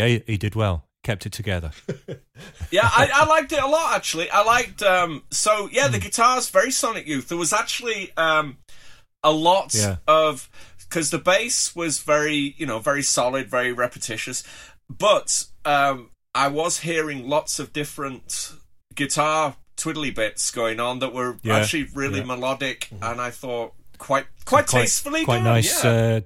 Yeah, 0.00 0.06
he, 0.26 0.32
he 0.32 0.36
did 0.38 0.54
well. 0.54 0.86
kept 1.02 1.26
it 1.26 1.32
together. 1.32 1.70
Yeah, 2.70 2.84
I, 2.90 3.10
I 3.12 3.26
liked 3.26 3.52
it 3.52 3.62
a 3.62 3.66
lot 3.66 3.94
actually. 3.96 4.30
I 4.30 4.42
liked 4.44 4.82
um 4.82 5.24
so 5.30 5.68
yeah, 5.72 5.88
the 5.88 5.98
guitars 5.98 6.48
very 6.48 6.70
Sonic 6.70 7.06
Youth. 7.06 7.28
There 7.28 7.36
was 7.38 7.52
actually 7.52 8.12
um 8.16 8.58
a 9.22 9.30
lot 9.32 9.74
Yeah. 9.74 9.96
of 10.06 10.48
because 10.78 11.10
the 11.10 11.18
bass 11.18 11.74
was 11.76 11.98
very 12.00 12.54
you 12.56 12.64
know 12.66 12.78
very 12.78 13.02
solid, 13.02 13.48
very 13.50 13.72
repetitious, 13.72 14.42
but 14.88 15.44
um 15.64 16.10
I 16.34 16.48
was 16.48 16.80
hearing 16.80 17.28
lots 17.28 17.58
of 17.58 17.72
different 17.72 18.52
guitar 18.94 19.56
twiddly 19.76 20.14
bits 20.14 20.50
going 20.50 20.78
on 20.80 21.00
that 21.00 21.12
were 21.12 21.36
Yeah, 21.42 21.56
actually 21.56 21.88
really 21.94 22.20
yeah. 22.20 22.26
melodic, 22.26 22.88
and 23.02 23.20
I 23.20 23.30
thought 23.30 23.72
quite 23.98 24.26
quite, 24.44 24.66
tastefully 24.68 25.24
quite 25.24 25.36
done. 25.38 25.44
nice. 25.44 25.84
Yeah. 25.84 25.90
Uh, 25.90 26.20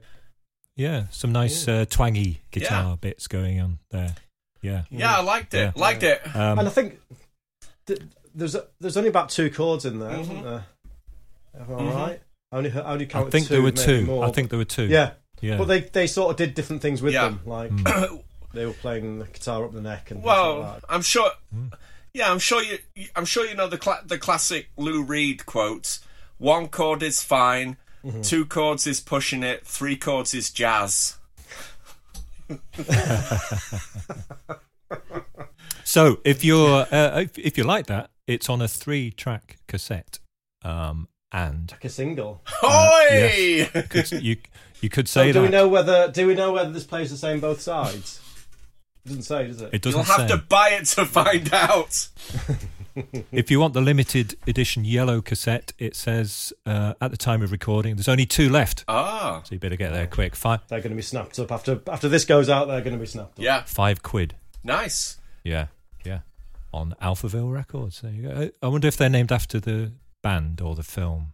yeah, 0.77 1.05
some 1.11 1.33
nice 1.33 1.67
uh, 1.69 1.85
twangy 1.89 2.41
guitar 2.51 2.91
Yeah. 2.91 2.97
bits 3.01 3.27
going 3.29 3.61
on 3.61 3.79
there. 3.91 4.15
Yeah, 4.63 4.83
yeah, 4.91 5.19
I 5.19 5.23
liked 5.23 5.55
it. 5.55 5.59
Yeah. 5.59 5.73
Liked 5.77 6.03
it. 6.03 6.21
um, 6.35 6.59
and 6.59 6.67
I 6.69 6.71
think 6.71 6.99
th- 7.87 8.01
there's 8.35 8.57
there's 8.81 8.97
only 8.97 9.11
about 9.11 9.29
two 9.29 9.51
chords 9.51 9.85
in 9.85 9.99
there, 10.01 10.11
Mm-hmm. 10.11 10.21
isn't 10.23 10.43
there? 10.43 10.65
Am 11.61 11.71
I 11.79 11.93
right? 11.95 12.21
I 12.53 12.57
only, 12.57 12.73
I 12.73 12.93
only 12.93 13.09
I 13.15 13.25
think 13.31 13.49
two, 13.49 13.55
there 13.55 13.63
were 13.63 13.71
two. 13.73 14.05
more. 14.07 14.25
I 14.25 14.31
think 14.31 14.51
there 14.51 14.59
were 14.59 14.65
two. 14.65 14.85
yeah. 14.87 15.13
yeah. 15.41 15.57
But 15.59 15.65
they, 15.67 15.81
they 15.81 16.07
sort 16.07 16.31
of 16.31 16.37
did 16.37 16.55
different 16.55 16.83
things 16.83 17.03
with 17.03 17.13
Yeah. 17.15 17.25
them. 17.29 17.41
Like 17.47 17.71
Hmm. 17.71 18.17
they 18.55 18.65
were 18.67 18.73
playing 18.73 19.19
the 19.19 19.27
guitar 19.27 19.65
up 19.65 19.73
the 19.73 19.81
neck 19.81 20.11
and 20.11 20.23
Well, 20.23 20.61
like 20.61 20.81
that. 20.81 20.85
I'm 20.89 21.03
sure. 21.03 21.31
Hmm. 21.53 21.67
Yeah, 22.13 22.31
I'm 22.31 22.39
sure 22.39 22.63
you. 22.63 22.79
I'm 23.17 23.25
sure 23.25 23.45
you 23.45 23.55
know 23.57 23.67
the 23.69 23.77
cla- 23.79 24.03
the 24.07 24.19
classic 24.19 24.69
Lou 24.77 25.03
Reed 25.03 25.47
quote: 25.47 25.99
"One 26.39 26.69
chord 26.69 27.03
is 27.03 27.23
fine, 27.23 27.77
Mm-hmm. 28.05 28.21
two 28.23 28.45
chords 28.45 28.87
is 28.87 29.01
pushing 29.01 29.43
it, 29.43 29.67
three 29.67 29.97
chords 29.97 30.35
is 30.35 30.51
jazz." 30.51 31.17
So 35.85 36.19
if 36.25 36.43
you're 36.43 36.87
uh, 36.91 37.21
if, 37.21 37.39
if 37.39 37.59
you 37.59 37.65
like 37.65 37.87
that, 37.87 38.11
it's 38.27 38.49
on 38.49 38.63
a 38.63 38.67
three-track 38.69 39.59
cassette, 39.69 40.19
um, 40.63 41.09
and 41.31 41.71
like 41.71 41.85
a 41.85 41.89
single. 41.91 42.41
Hoy! 42.47 43.69
could, 43.91 44.11
you 44.13 44.39
you 44.81 44.89
could 44.89 45.09
So 45.09 45.21
say 45.21 45.27
do 45.29 45.33
that 45.35 45.43
we 45.43 45.49
know 45.51 45.69
whether 45.69 46.11
do 46.11 46.27
we 46.27 46.35
know 46.35 46.53
whether 46.53 46.73
this 46.73 46.85
plays 46.85 47.11
the 47.11 47.17
same 47.19 47.39
both 47.39 47.61
sides? 47.61 48.21
It 49.05 49.09
doesn't 49.09 49.23
say, 49.25 49.47
does 49.47 49.61
it? 49.61 49.75
it 49.75 49.83
doesn't 49.83 49.99
You'll 50.07 50.17
have 50.17 50.31
say. 50.31 50.37
to 50.37 50.43
buy 50.43 50.71
it 50.71 50.87
to 50.87 51.05
find 51.05 51.53
out. 51.53 52.09
If 53.33 53.51
you 53.51 53.59
want 53.61 53.75
the 53.75 53.81
limited 53.81 54.37
edition 54.47 54.85
yellow 54.85 55.21
cassette, 55.21 55.73
it 55.79 55.97
says 55.97 56.53
uh, 56.67 56.95
at 57.01 57.11
the 57.11 57.17
time 57.17 57.43
of 57.43 57.51
recording, 57.53 57.97
there's 57.97 58.09
only 58.09 58.27
two 58.27 58.49
left, 58.49 58.85
Ah, 58.89 59.43
so 59.45 59.55
you 59.55 59.59
better 59.59 59.77
get 59.77 59.93
there 59.93 60.07
quick. 60.07 60.37
Five 60.37 60.61
They're 60.69 60.81
going 60.81 60.91
to 60.93 60.97
be 60.97 61.03
snapped 61.03 61.39
up 61.39 61.51
after 61.51 61.81
after 61.89 62.09
this 62.09 62.25
goes 62.25 62.49
out. 62.49 62.67
They're 62.69 62.81
going 62.83 62.95
to 62.95 63.01
be 63.01 63.07
snapped 63.07 63.39
up. 63.39 63.45
yeah, 63.45 63.65
five 63.65 64.03
quid. 64.03 64.35
nice. 64.63 65.19
Yeah, 65.43 65.67
yeah. 66.05 66.21
On 66.73 66.95
Alphaville 67.03 67.53
Records. 67.53 68.01
There 68.01 68.13
you 68.13 68.29
go. 68.29 68.41
I- 68.41 68.67
I 68.67 68.69
wonder 68.69 68.89
if 68.89 68.97
they're 68.97 69.09
named 69.11 69.31
after 69.33 69.61
the 69.61 69.93
band 70.23 70.61
or 70.61 70.75
the 70.75 70.83
film 70.83 71.33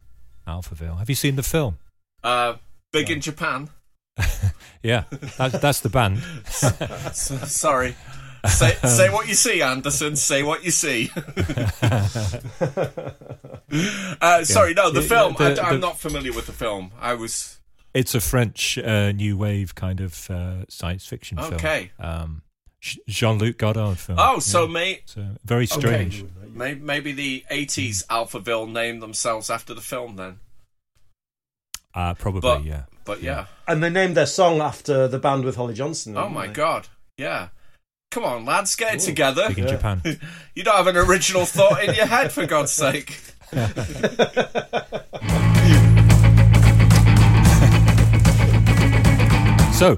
Alphaville. 0.49 0.99
Have 0.99 1.09
you 1.09 1.15
seen 1.15 1.37
the 1.37 1.43
film? 1.43 1.79
Uh, 2.25 2.55
big 2.93 3.11
in 3.11 3.21
Japan. 3.21 3.69
Yeah, 4.83 5.05
that's, 5.37 5.59
that's 5.59 5.81
the 5.81 5.91
band. 5.91 6.23
S- 6.47 7.53
sorry. 7.55 7.95
Say, 8.49 8.73
say 8.89 9.11
what 9.11 9.29
you 9.29 9.35
see, 9.35 9.61
Anderson. 9.63 10.17
Say 10.17 10.43
what 10.43 10.65
you 10.65 10.71
see. 10.71 11.11
uh, 14.21 14.45
sorry, 14.45 14.75
no, 14.75 14.91
the 14.91 15.03
Yeah, 15.03 15.09
film. 15.09 15.35
the- 15.39 15.61
I, 15.63 15.69
am 15.69 15.75
the- 15.75 15.87
not 15.87 15.99
familiar 15.99 16.33
with 16.33 16.47
the 16.47 16.53
film. 16.53 16.93
I 17.01 17.15
was 17.15 17.59
It's 17.95 18.15
a 18.15 18.21
French 18.21 18.79
uh, 18.79 19.13
new 19.13 19.37
wave 19.37 19.75
kind 19.75 20.01
of 20.01 20.31
uh, 20.31 20.65
science 20.69 21.07
fiction 21.07 21.39
film. 21.39 21.55
Okay. 21.55 21.91
Um, 21.99 22.43
Jean 22.81 23.39
Luc 23.39 23.59
Godard 23.59 23.99
film. 23.99 24.19
Oh, 24.21 24.39
so 24.39 24.65
Yeah. 24.67 24.73
may, 24.73 25.01
So 25.05 25.27
very 25.45 25.67
strange. 25.67 26.25
may, 26.49 26.75
maybe 26.75 27.13
the 27.13 27.45
80s 27.51 28.07
Alphaville 28.07 28.71
named 28.71 29.03
themselves 29.03 29.51
after 29.51 29.75
the 29.75 29.83
film 29.83 30.17
then. 30.17 30.39
Uh, 31.95 32.15
probably, 32.15 32.41
But- 32.41 32.65
yeah. 32.65 32.83
But 33.05 33.23
yeah. 33.23 33.47
And 33.67 33.83
they 33.83 33.91
named 33.91 34.17
their 34.17 34.27
song 34.27 34.61
after 34.61 35.09
the 35.09 35.19
band 35.19 35.45
with 35.45 35.57
Holly 35.57 35.75
Johnson. 35.75 36.17
Oh 36.17 36.29
my 36.29 36.47
they? 36.47 36.53
god. 36.53 36.87
Yeah. 37.17 37.49
Come 38.11 38.25
on, 38.25 38.45
lads, 38.45 38.75
get 38.75 38.95
it 38.95 38.99
together. 39.01 39.47
Big 39.49 39.59
in 39.59 39.65
Yeah. 39.67 39.71
Japan. 39.71 40.03
You 40.57 40.65
don't 40.65 40.77
have 40.77 40.89
an 40.89 40.97
original 40.97 41.47
thought 41.47 41.85
in 41.85 41.95
your 41.95 42.07
head, 42.07 42.33
for 42.33 42.45
God's 42.45 42.73
sake. 42.73 43.21
So 49.73 49.97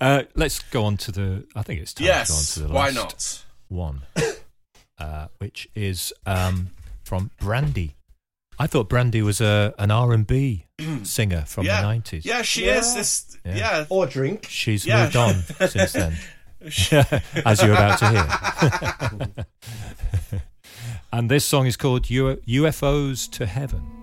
uh, 0.00 0.22
let's 0.36 0.60
go 0.70 0.84
on 0.84 0.96
to 0.98 1.10
the. 1.10 1.44
I 1.56 1.62
think 1.62 1.80
it's 1.80 1.92
time 1.92 2.06
Yes, 2.06 2.54
to 2.54 2.60
go 2.60 2.66
on 2.66 2.68
to 2.68 2.72
the 2.72 2.74
why 2.78 2.90
last 2.90 2.94
not? 2.96 3.44
one, 3.68 4.02
uh, 4.96 5.26
which 5.38 5.68
is 5.74 6.12
um, 6.24 6.70
from 7.02 7.32
Brandy. 7.40 7.96
I 8.60 8.68
thought 8.68 8.88
Brandy 8.88 9.22
was 9.22 9.40
a 9.40 9.74
an 9.76 9.90
R 9.90 10.12
and 10.12 10.24
B 10.24 10.66
singer 11.02 11.42
from 11.48 11.66
yeah. 11.66 11.80
the 11.80 11.86
nineties. 11.88 12.24
Yeah, 12.24 12.42
she 12.42 12.66
Yeah. 12.66 12.78
is. 12.78 12.94
This, 12.94 13.38
Yeah. 13.44 13.56
yeah. 13.56 13.84
Or 13.88 14.06
drink. 14.06 14.46
She's 14.48 14.86
Yeah. 14.86 15.02
moved 15.02 15.16
on 15.16 15.34
since 15.68 15.92
then, 15.94 16.16
as 17.44 17.62
you're 17.62 17.72
about 17.72 17.98
to 17.98 19.44
hear. 20.32 20.40
and 21.12 21.30
this 21.30 21.44
song 21.44 21.66
is 21.66 21.76
called 21.76 22.08
U- 22.08 22.40
UFOs 22.46 23.30
to 23.32 23.46
Heaven. 23.46 23.93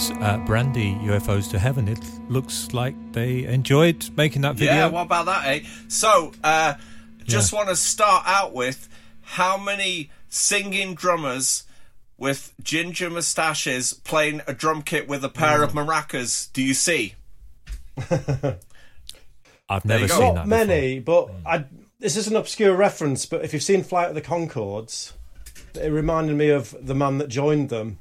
Was 0.00 0.10
uh, 0.12 0.38
Brandy 0.46 0.94
UFOs 1.02 1.50
to 1.50 1.58
Heaven. 1.58 1.86
It 1.86 2.00
looks 2.30 2.72
like 2.72 2.94
they 3.12 3.44
enjoyed 3.44 4.08
making 4.16 4.40
that 4.40 4.54
video. 4.56 4.72
Yeah, 4.72 4.86
what 4.86 5.02
about 5.02 5.26
that, 5.26 5.46
eh? 5.46 5.60
So, 5.88 6.32
uh, 6.42 6.74
just 7.24 7.52
Yeah. 7.52 7.58
want 7.58 7.68
to 7.68 7.76
start 7.76 8.22
out 8.26 8.54
with 8.54 8.88
how 9.20 9.58
many 9.58 10.08
singing 10.30 10.94
drummers 10.94 11.64
with 12.16 12.54
ginger 12.62 13.10
moustaches 13.10 13.92
playing 13.92 14.40
a 14.46 14.54
drum 14.54 14.80
kit 14.80 15.06
with 15.06 15.22
a 15.22 15.28
pair 15.28 15.58
Mm. 15.58 15.64
of 15.64 15.72
maracas 15.74 16.50
do 16.54 16.62
you 16.62 16.72
see? 16.72 17.16
I've 19.68 19.84
never 19.84 20.04
you 20.04 20.08
go. 20.08 20.14
seen 20.18 20.34
Not 20.34 20.34
that. 20.34 20.66
many, 20.66 20.98
but 21.00 21.28
I, 21.44 21.64
this 21.98 22.16
is 22.16 22.26
an 22.26 22.36
obscure 22.36 22.74
reference. 22.74 23.26
But 23.26 23.44
if 23.44 23.52
you've 23.52 23.62
seen 23.62 23.82
Flight 23.84 24.08
of 24.08 24.14
the 24.14 24.22
Conchords, 24.22 25.12
it 25.74 25.88
reminded 25.92 26.36
me 26.38 26.48
of 26.48 26.74
the 26.80 26.94
man 26.94 27.18
that 27.18 27.28
joined 27.28 27.68
them, 27.68 27.98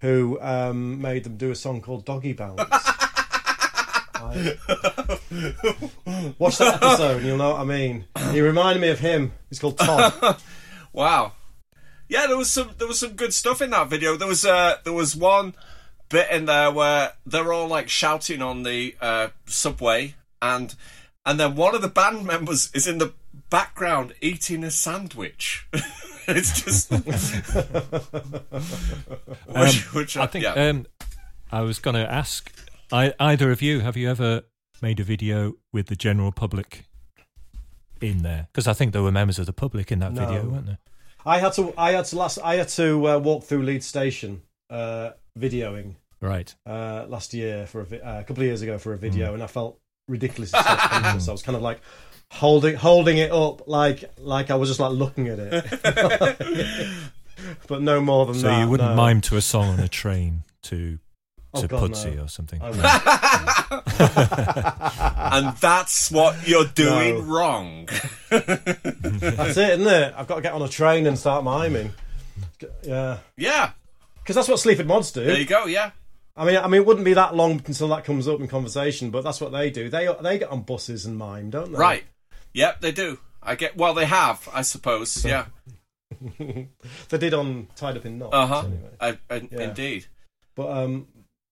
who 0.00 0.38
um, 0.40 1.00
made 1.00 1.24
them 1.24 1.36
do 1.36 1.50
a 1.50 1.54
song 1.54 1.80
called 1.80 2.04
Doggy 2.04 2.32
Bounce. 2.34 2.60
I- 4.14 4.56
Watch 6.38 6.58
that 6.58 6.74
episode, 6.82 7.22
you'll 7.22 7.36
know 7.38 7.50
what 7.52 7.60
I 7.60 7.64
mean. 7.64 8.04
He 8.32 8.40
reminded 8.40 8.80
me 8.80 8.88
of 8.90 8.98
him. 9.00 9.32
He's 9.48 9.58
called 9.58 9.78
Todd. 9.78 10.36
Wow. 10.92 11.34
Yeah, 12.08 12.26
there 12.26 12.36
was 12.36 12.50
some 12.50 12.70
there 12.78 12.88
was 12.88 12.98
some 12.98 13.12
good 13.12 13.32
stuff 13.32 13.62
in 13.62 13.70
that 13.70 13.88
video. 13.88 14.16
There 14.16 14.26
was 14.26 14.44
uh 14.44 14.78
there 14.82 14.92
was 14.92 15.14
one 15.14 15.54
bit 16.08 16.28
in 16.32 16.46
there 16.46 16.72
where 16.72 17.12
they're 17.24 17.52
all 17.52 17.68
like 17.68 17.88
shouting 17.88 18.42
on 18.42 18.64
the 18.64 18.96
uh, 19.00 19.28
subway 19.46 20.16
and 20.42 20.74
and 21.24 21.38
then 21.38 21.54
one 21.54 21.76
of 21.76 21.82
the 21.82 21.86
band 21.88 22.26
members 22.26 22.72
is 22.74 22.88
in 22.88 22.98
the 22.98 23.12
background 23.50 24.14
eating 24.20 24.64
a 24.64 24.70
sandwich. 24.72 25.68
it's 26.28 26.62
just 26.62 26.90
which, 29.48 29.94
which 29.94 30.16
I 30.16 30.26
think 30.26 30.44
yeah. 30.44 30.52
um, 30.54 30.86
I 31.52 31.62
was 31.62 31.78
going 31.78 31.96
to 31.96 32.10
ask 32.10 32.52
I, 32.92 33.12
either 33.20 33.50
of 33.50 33.62
you, 33.62 33.80
have 33.80 33.96
you 33.96 34.10
ever 34.10 34.42
made 34.82 35.00
a 35.00 35.04
video 35.04 35.54
with 35.72 35.86
the 35.86 35.96
general 35.96 36.32
public 36.32 36.86
in 38.00 38.22
there? 38.22 38.48
Because 38.52 38.66
I 38.66 38.72
think 38.72 38.92
there 38.92 39.02
were 39.02 39.12
members 39.12 39.38
of 39.38 39.46
the 39.46 39.52
public 39.52 39.92
in 39.92 40.00
that 40.00 40.12
No. 40.12 40.26
video, 40.26 40.48
weren't 40.48 40.66
there? 40.66 40.78
I 41.24 41.38
had 41.38 41.52
to. 41.54 41.74
I 41.76 41.92
had 41.92 42.06
to 42.06 42.16
last. 42.16 42.38
I 42.42 42.56
had 42.56 42.68
to 42.70 43.08
uh, 43.08 43.18
walk 43.18 43.44
through 43.44 43.62
Leeds 43.62 43.86
Station, 43.86 44.40
uh, 44.70 45.10
videoing 45.38 45.96
Right. 46.22 46.54
uh, 46.66 47.04
last 47.08 47.34
year 47.34 47.66
for 47.66 47.82
a, 47.82 47.84
vi- 47.84 48.00
uh, 48.00 48.20
a 48.20 48.24
couple 48.24 48.42
of 48.42 48.46
years 48.46 48.62
ago 48.62 48.78
for 48.78 48.92
a 48.94 48.98
video, 48.98 49.30
Mm. 49.30 49.34
and 49.34 49.42
I 49.42 49.46
felt 49.46 49.78
ridiculously 50.08 50.58
self-conscious. 50.60 51.28
I 51.28 51.32
was 51.32 51.42
kind 51.42 51.56
of 51.56 51.62
like 51.62 51.80
holding 52.30 52.76
holding 52.76 53.18
it 53.18 53.30
up, 53.32 53.68
like 53.68 54.04
like 54.18 54.50
I 54.50 54.54
was 54.54 54.68
just 54.70 54.80
like 54.80 54.92
looking 54.92 55.28
at 55.28 55.38
it, 55.38 55.80
but 57.68 57.82
no 57.82 58.00
more 58.00 58.26
than 58.26 58.34
So 58.36 58.42
that. 58.42 58.54
So 58.56 58.60
you 58.60 58.68
wouldn't 58.68 58.90
no. 58.90 58.96
mime 58.96 59.20
to 59.22 59.36
a 59.36 59.40
song 59.40 59.68
on 59.68 59.80
a 59.80 59.88
train 59.88 60.42
to 60.62 60.98
Oh, 61.52 61.62
to 61.62 61.66
God, 61.66 61.80
Pudsey 61.90 62.14
no. 62.14 62.22
or 62.22 62.28
something. 62.28 62.60
I 62.62 62.68
and 65.32 65.56
that's 65.56 66.08
what 66.12 66.46
you're 66.46 66.64
doing 66.66 67.16
No. 67.16 67.20
wrong. 67.22 67.88
That's 68.30 69.56
it, 69.56 69.80
isn't 69.80 69.86
it? 69.88 70.14
I've 70.16 70.28
got 70.28 70.36
to 70.36 70.42
get 70.42 70.52
on 70.52 70.62
a 70.62 70.68
train 70.68 71.08
and 71.08 71.18
start 71.18 71.42
miming. 71.42 71.92
Yeah, 72.84 73.18
yeah, 73.36 73.72
because 74.22 74.36
that's 74.36 74.46
what 74.48 74.60
Sleaford 74.60 74.86
Mods 74.86 75.10
do. 75.10 75.24
there 75.24 75.36
you 75.38 75.44
go. 75.44 75.66
Yeah, 75.66 75.90
I 76.36 76.44
mean, 76.44 76.56
I 76.56 76.68
mean, 76.68 76.82
it 76.82 76.86
wouldn't 76.86 77.04
be 77.04 77.14
that 77.14 77.34
long 77.34 77.60
until 77.66 77.88
that 77.88 78.04
comes 78.04 78.28
up 78.28 78.38
in 78.38 78.46
conversation, 78.46 79.10
but 79.10 79.24
that's 79.24 79.40
what 79.40 79.50
they 79.50 79.70
do. 79.70 79.88
They 79.88 80.08
they 80.22 80.38
get 80.38 80.50
on 80.50 80.62
buses 80.62 81.04
and 81.04 81.18
mime, 81.18 81.50
don't 81.50 81.72
they? 81.72 81.78
right. 81.78 82.04
Yep, 82.54 82.80
they 82.80 82.92
do. 82.92 83.18
I 83.42 83.54
get. 83.54 83.76
Well, 83.76 83.94
they 83.94 84.06
have, 84.06 84.48
I 84.52 84.62
suppose. 84.62 85.24
Yeah. 85.24 85.46
They 87.08 87.18
did 87.18 87.34
on 87.34 87.68
Tied 87.76 87.96
Up 87.96 88.04
in 88.04 88.18
Nottz. 88.18 88.30
Uh 88.32 88.46
huh. 88.46 88.64
Anyway. 89.00 89.48
Yeah. 89.52 89.60
Indeed. 89.62 90.06
But 90.56 90.70
um, 90.76 91.06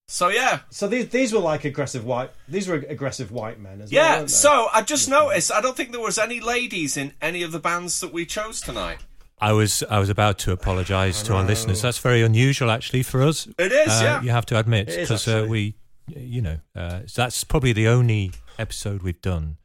So 0.08 0.28
yeah, 0.28 0.60
so 0.70 0.88
these 0.88 1.08
these 1.08 1.32
were 1.32 1.38
like 1.38 1.64
aggressive 1.64 2.04
white. 2.04 2.30
These 2.48 2.66
were 2.68 2.74
aggressive 2.76 3.30
white 3.30 3.60
men 3.60 3.80
as 3.80 3.92
well. 3.92 4.04
Yeah, 4.04 4.20
they? 4.22 4.26
so 4.28 4.68
I 4.72 4.82
just 4.82 5.08
noticed 5.08 5.52
I 5.52 5.60
don't 5.60 5.76
think 5.76 5.92
there 5.92 6.00
was 6.00 6.18
any 6.18 6.40
ladies 6.40 6.96
in 6.96 7.12
any 7.22 7.42
of 7.42 7.52
the 7.52 7.60
bands 7.60 8.00
that 8.00 8.12
we 8.12 8.26
chose 8.26 8.60
tonight. 8.60 8.98
I 9.40 9.52
was 9.52 9.84
I 9.88 10.00
was 10.00 10.10
about 10.10 10.38
to 10.40 10.52
apologise 10.52 11.22
to 11.22 11.34
our 11.34 11.44
listeners. 11.44 11.80
That's 11.80 11.98
very 11.98 12.22
unusual, 12.22 12.70
actually, 12.72 13.04
for 13.04 13.22
us. 13.22 13.46
It 13.58 13.70
is, 13.70 13.88
Uh, 13.88 14.00
yeah. 14.02 14.22
You 14.22 14.30
have 14.30 14.46
to 14.46 14.58
admit, 14.58 14.88
because 14.88 15.28
uh, 15.28 15.46
we, 15.48 15.76
you 16.08 16.42
know, 16.42 16.58
uh, 16.74 17.02
that's 17.14 17.44
probably 17.44 17.72
the 17.72 17.86
only 17.86 18.32
episode 18.58 19.02
we've 19.04 19.22
done 19.22 19.58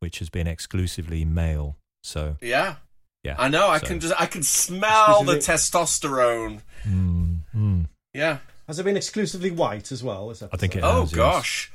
which 0.00 0.18
has 0.18 0.28
been 0.28 0.46
exclusively 0.46 1.24
male. 1.24 1.76
So 2.02 2.36
Yeah. 2.40 2.76
yeah, 3.22 3.36
I 3.38 3.48
know, 3.48 3.68
I 3.68 3.78
So- 3.78 3.86
can 3.86 4.00
just 4.00 4.14
I 4.20 4.26
can 4.26 4.42
smell 4.42 5.22
the 5.24 5.36
testosterone. 5.36 6.60
Mm, 6.84 7.40
mm. 7.54 7.86
Yeah. 8.12 8.38
has 8.66 8.78
it 8.78 8.84
been 8.84 8.96
exclusively 8.96 9.50
white 9.50 9.92
as 9.92 10.02
well? 10.02 10.28
This 10.28 10.42
I 10.42 10.56
think 10.56 10.74
it? 10.76 10.82
Oh 10.82 11.02
has, 11.02 11.12
yes. 11.12 11.16
gosh. 11.16 11.72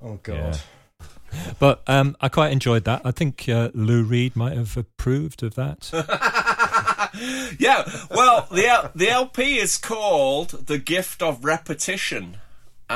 Oh 0.00 0.18
god. 0.22 0.60
But 1.58 1.82
um, 1.86 2.14
I 2.20 2.28
quite 2.28 2.52
enjoyed 2.52 2.84
that. 2.84 3.00
I 3.06 3.10
think 3.10 3.48
uh, 3.48 3.70
Lou 3.72 4.02
Reed 4.02 4.36
might 4.36 4.54
have 4.54 4.76
approved 4.76 5.42
of 5.42 5.54
that. 5.54 5.90
Yeah. 7.58 7.84
Well, 8.10 8.48
the 8.50 8.66
L- 8.66 8.90
the 8.94 9.10
LP 9.10 9.58
is 9.58 9.76
called 9.76 10.66
"The 10.66 10.78
Gift 10.78 11.20
of 11.22 11.44
Repetition," 11.44 12.38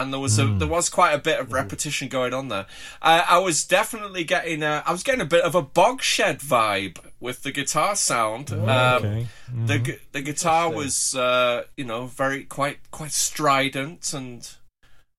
and 0.02 0.12
there 0.12 0.20
was 0.20 0.38
a 0.38 0.46
there 0.46 0.68
was 0.68 0.88
quite 0.88 1.12
a 1.12 1.18
bit 1.18 1.40
of 1.40 1.52
repetition 1.52 2.08
going 2.08 2.34
on 2.34 2.48
there. 2.48 2.66
I, 3.00 3.20
I 3.20 3.38
was 3.38 3.64
definitely 3.64 4.24
getting 4.24 4.62
a, 4.62 4.82
I 4.86 4.92
was 4.92 5.02
getting 5.02 5.20
a 5.20 5.26
bit 5.26 5.42
of 5.42 5.54
a 5.54 5.62
Bogshed 5.62 6.40
vibe 6.42 6.98
with 7.20 7.42
the 7.42 7.52
guitar 7.52 7.96
sound. 7.96 8.52
Um, 8.52 8.68
okay. 8.68 9.26
The 9.66 9.78
gu- 9.78 9.98
the 10.12 10.22
guitar 10.22 10.70
was 10.70 11.14
uh, 11.14 11.64
you 11.76 11.84
know 11.84 12.06
very 12.06 12.44
quite 12.44 12.90
quite 12.90 13.12
strident 13.12 14.12
and 14.12 14.48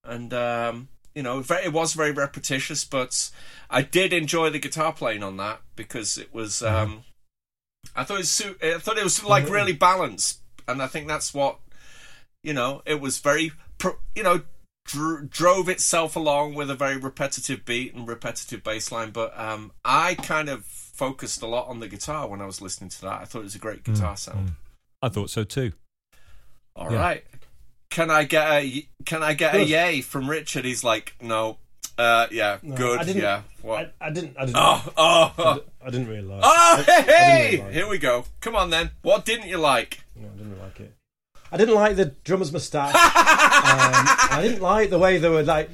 and 0.03 0.33
um, 0.33 0.89
you 1.15 1.23
know 1.23 1.41
very, 1.41 1.65
it 1.65 1.73
was 1.73 1.93
very 1.93 2.11
repetitious, 2.11 2.85
but 2.85 3.31
I 3.69 3.81
did 3.81 4.13
enjoy 4.13 4.49
the 4.51 4.59
guitar 4.59 4.93
playing 4.93 5.23
on 5.23 5.37
that 5.37 5.61
because 5.75 6.17
it 6.17 6.33
was. 6.33 6.61
Um, 6.61 7.03
I 7.95 8.03
thought 8.03 8.15
it 8.15 8.19
was 8.19 8.41
I 8.61 8.77
thought 8.77 8.97
it 8.97 9.03
was 9.03 9.23
like 9.23 9.49
really 9.49 9.73
balanced, 9.73 10.41
and 10.67 10.81
I 10.81 10.87
think 10.87 11.07
that's 11.07 11.33
what 11.33 11.59
you 12.43 12.53
know. 12.53 12.83
It 12.85 13.01
was 13.01 13.17
very 13.17 13.51
you 14.15 14.23
know 14.23 14.41
dr- 14.87 15.29
drove 15.29 15.69
itself 15.69 16.15
along 16.15 16.55
with 16.55 16.71
a 16.71 16.75
very 16.75 16.97
repetitive 16.97 17.63
beat 17.65 17.93
and 17.93 18.07
repetitive 18.07 18.63
bass 18.63 18.91
line, 18.91 19.11
but 19.11 19.37
um, 19.39 19.71
I 19.85 20.15
kind 20.15 20.49
of 20.49 20.65
focused 20.65 21.43
a 21.43 21.47
lot 21.47 21.67
on 21.67 21.79
the 21.79 21.87
guitar 21.87 22.27
when 22.27 22.41
I 22.41 22.45
was 22.47 22.59
listening 22.61 22.89
to 22.89 23.01
that. 23.01 23.21
I 23.21 23.25
thought 23.25 23.39
it 23.41 23.43
was 23.43 23.55
a 23.55 23.59
great 23.59 23.83
guitar 23.83 24.17
sound. 24.17 24.53
I 25.03 25.09
thought 25.09 25.29
so 25.29 25.43
too. 25.43 25.73
All 26.75 26.91
Yeah. 26.91 26.99
right. 26.99 27.23
Can 27.91 28.09
I 28.11 28.23
get 28.25 28.51
a 28.51 28.87
can 29.05 29.23
I 29.23 29.33
get 29.33 29.55
a 29.55 29.63
yay 29.63 30.01
from 30.01 30.29
Richard? 30.29 30.65
He's 30.65 30.83
like, 30.83 31.13
no. 31.21 31.57
Uh, 31.97 32.27
yeah, 32.31 32.57
No, 32.61 32.75
good. 32.75 32.99
I 32.99 33.03
yeah. 33.03 33.41
What? 33.63 33.95
I, 33.99 34.07
I 34.07 34.09
didn't. 34.11 34.35
I 34.37 34.45
didn't. 34.45 34.57
oh, 34.59 34.93
oh, 34.97 35.33
I, 35.37 35.41
oh, 35.41 35.63
I 35.83 35.89
didn't 35.89 36.07
really 36.07 36.21
like. 36.21 36.41
oh, 36.43 36.83
hey, 36.85 36.91
I 36.93 36.95
didn't 36.95 37.07
hey! 37.07 37.49
really 37.51 37.63
like 37.63 37.73
Here 37.73 37.87
we 37.89 37.97
go. 37.97 38.25
Come 38.39 38.55
on 38.55 38.69
then. 38.69 38.91
What 39.01 39.25
didn't 39.25 39.47
you 39.47 39.57
like? 39.57 40.01
No, 40.15 40.27
I 40.27 40.31
didn't 40.31 40.49
really 40.51 40.61
like 40.61 40.79
it. 40.79 40.93
I 41.51 41.57
didn't 41.57 41.75
like 41.75 41.95
the 41.95 42.05
drummer's 42.23 42.51
moustache. 42.51 42.93
um, 42.95 43.01
I 44.31 44.39
didn't 44.41 44.61
like 44.61 44.89
the 44.89 44.99
way 44.99 45.17
they 45.17 45.29
were 45.29 45.43
like 45.43 45.69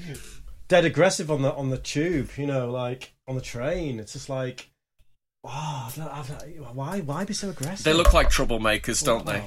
dead 0.67 0.85
aggressive 0.85 1.29
on 1.31 1.41
the 1.41 1.53
on 1.53 1.69
the 1.69 1.77
tube. 1.77 2.29
You 2.37 2.47
know, 2.47 2.69
like 2.71 3.13
on 3.27 3.35
the 3.35 3.41
train. 3.41 3.99
It's 3.99 4.13
just 4.13 4.29
like, 4.29 4.69
oh, 5.43 5.85
I've 5.87 5.97
not, 5.97 6.11
I've 6.13 6.29
not, 6.29 6.75
why 6.75 6.99
why 7.01 7.25
be 7.25 7.33
so 7.33 7.49
aggressive? 7.49 7.83
They 7.83 7.93
look 7.93 8.13
like 8.13 8.29
troublemakers, 8.29 9.03
don't 9.03 9.25
they? 9.25 9.43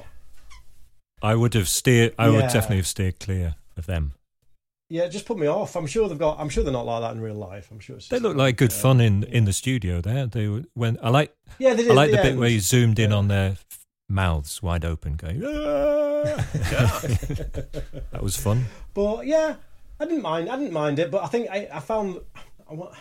I 1.22 1.34
would 1.34 1.54
have 1.54 1.68
steered. 1.68 2.14
I 2.18 2.28
would 2.28 2.42
definitely 2.42 2.76
have 2.76 2.86
steered 2.86 3.20
clear 3.20 3.54
of 3.76 3.86
them. 3.86 4.12
Yeah, 4.88 5.02
it 5.04 5.10
just 5.10 5.26
put 5.26 5.36
me 5.36 5.48
off. 5.48 5.74
I'm 5.74 5.88
sure 5.88 6.08
they've 6.08 6.16
got. 6.18 6.38
I'm 6.38 6.48
sure 6.48 6.62
they're 6.62 6.72
not 6.72 6.86
like 6.86 7.00
that 7.00 7.12
in 7.16 7.20
real 7.20 7.34
life. 7.34 7.68
I'm 7.72 7.80
sure 7.80 7.96
it's 7.96 8.06
They 8.08 8.20
look 8.20 8.36
like 8.36 8.56
good 8.56 8.70
uh, 8.70 8.74
fun 8.74 9.00
in, 9.00 9.24
in 9.24 9.44
the 9.44 9.52
studio. 9.52 10.00
There, 10.00 10.26
they 10.28 10.46
were 10.46 10.62
when 10.74 10.96
I 11.02 11.08
like 11.10 11.34
Yeah, 11.58 11.74
they 11.74 11.82
did. 11.82 11.90
I 11.90 11.94
like 11.94 12.08
at 12.10 12.12
the 12.12 12.16
bit 12.18 12.26
end. 12.32 12.38
where 12.38 12.48
you 12.48 12.60
zoomed 12.60 12.98
in 13.00 13.10
Yeah. 13.10 13.16
on 13.16 13.26
their 13.28 13.50
f- 13.52 13.75
mouths 14.08 14.62
wide 14.62 14.84
open, 14.84 15.16
going. 15.16 15.42
"Ah." 15.44 16.36
that 18.12 18.22
was 18.22 18.36
fun. 18.36 18.66
But 18.94 19.26
yeah, 19.26 19.56
I 20.00 20.04
didn't 20.04 20.22
mind. 20.22 20.48
I 20.48 20.56
didn't 20.56 20.72
mind 20.72 20.98
it. 20.98 21.10
But 21.10 21.24
I 21.24 21.26
think 21.26 21.48
I, 21.50 21.68
I 21.72 21.80
found. 21.80 22.20
I, 22.70 22.74
wa- 22.74 22.92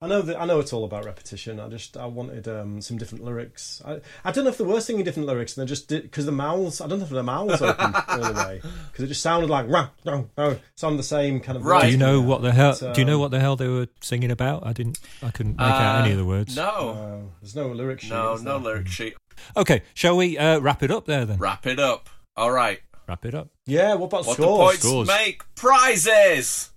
I 0.00 0.06
know 0.08 0.20
that 0.22 0.40
I 0.40 0.44
know 0.46 0.58
it's 0.60 0.72
all 0.72 0.84
about 0.84 1.04
repetition. 1.04 1.58
I 1.60 1.68
just 1.68 1.96
I 1.96 2.06
wanted 2.06 2.46
um, 2.48 2.80
some 2.80 2.98
different 2.98 3.24
lyrics. 3.24 3.80
I, 3.84 4.00
I 4.24 4.30
don't 4.32 4.42
know 4.44 4.50
if 4.50 4.58
they 4.58 4.64
were 4.64 4.80
singing 4.80 5.04
different 5.04 5.28
lyrics 5.28 5.56
and 5.56 5.64
they 5.64 5.68
just 5.68 5.86
did 5.88 6.02
because 6.02 6.26
the 6.26 6.32
mouths. 6.32 6.80
I 6.80 6.86
don't 6.88 6.98
know 6.98 7.04
if 7.04 7.10
the 7.10 7.22
mouths 7.22 7.62
opened 7.62 7.94
all 8.08 8.18
the 8.18 8.32
way 8.32 8.60
because 8.90 9.04
it 9.04 9.08
just 9.08 9.22
sounded 9.22 9.48
like 9.50 9.68
rah, 9.68 9.88
rah, 10.04 10.24
rah, 10.36 10.54
sounded 10.76 10.98
the 10.98 11.02
same 11.04 11.38
kind 11.40 11.56
of. 11.56 11.64
Right. 11.64 11.86
Do 11.86 11.90
you 11.90 11.96
know 11.98 12.20
what 12.20 12.42
the 12.42 12.52
hell? 12.52 12.76
But, 12.80 12.94
do 12.94 13.00
you 13.00 13.04
know 13.04 13.14
um, 13.14 13.20
what 13.20 13.30
the 13.32 13.40
hell 13.40 13.54
they 13.56 13.68
were 13.68 13.86
singing 14.00 14.30
about? 14.32 14.66
I 14.66 14.72
didn't. 14.72 14.98
I 15.22 15.30
couldn't 15.30 15.56
make 15.56 15.66
out 15.68 15.96
Uh, 16.00 16.02
any 16.04 16.12
of 16.12 16.18
the 16.18 16.24
words. 16.24 16.56
No, 16.56 16.62
Uh, 16.90 17.28
there's 17.40 17.54
no 17.56 17.68
lyric 17.68 18.00
sheet. 18.00 18.10
no, 18.10 18.34
no 18.36 18.58
there? 18.58 18.74
lyric 18.74 18.88
sheet. 18.88 19.14
Okay, 19.56 19.82
shall 19.94 20.16
we 20.16 20.36
uh, 20.38 20.58
wrap 20.60 20.82
it 20.82 20.90
up 20.90 21.06
there 21.06 21.24
then? 21.24 21.38
Wrap 21.38 21.66
it 21.66 21.78
up. 21.78 22.08
All 22.36 22.50
right. 22.50 22.80
Wrap 23.08 23.24
it 23.24 23.34
up. 23.34 23.48
Yeah. 23.66 23.94
What 23.94 24.06
about 24.06 24.26
What 24.26 24.36
the 24.36 24.42
scores? 24.42 24.68
points 24.68 24.82
Scores. 24.82 25.08
make? 25.08 25.42
Prizes. 25.54 26.70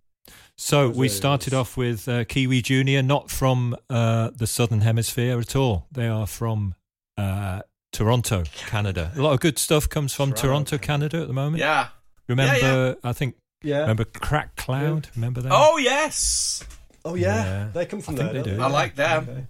So 0.58 0.89
we 0.89 1.10
started 1.10 1.53
off 1.53 1.76
with 1.78 2.08
uh, 2.08 2.24
Kiwi 2.24 2.62
Junior, 2.62 3.01
not 3.03 3.30
from 3.30 3.76
uh, 3.89 4.32
the 4.36 4.47
Southern 4.47 4.82
Hemisphere 4.82 5.38
at 5.39 5.56
all. 5.56 5.86
They 5.91 6.08
are 6.08 6.26
from 6.26 6.76
uh, 7.18 7.62
Toronto, 7.91 8.43
Canada. 8.56 9.12
A 9.16 9.22
lot 9.22 9.34
of 9.34 9.41
good 9.41 9.58
stuff 9.60 9.89
comes 9.89 10.14
from 10.14 10.30
Toronto, 10.32 10.78
Toronto, 10.78 10.78
Canada 10.78 11.18
at 11.22 11.28
the 11.28 11.34
moment. 11.34 11.60
Yeah. 11.60 11.88
Remember, 12.30 12.58
Yeah, 12.60 12.93
I 13.03 13.14
think. 13.14 13.36
Yeah. 13.64 13.80
Remember 13.82 14.06
Crack 14.06 14.56
Cloud? 14.56 15.10
Remember 15.16 15.41
that? 15.41 15.51
Oh 15.53 15.78
yes, 15.78 16.64
Oh 17.03 17.16
yeah, 17.16 17.43
Yeah. 17.43 17.68
they 17.74 17.86
come 17.86 18.01
from 18.01 18.16
I 18.16 18.18
think 18.18 18.32
there. 18.34 18.43
they 18.43 18.49
don't 18.51 18.58
do. 18.60 18.64
I 18.64 18.68
like 18.68 18.95
them. 18.95 19.47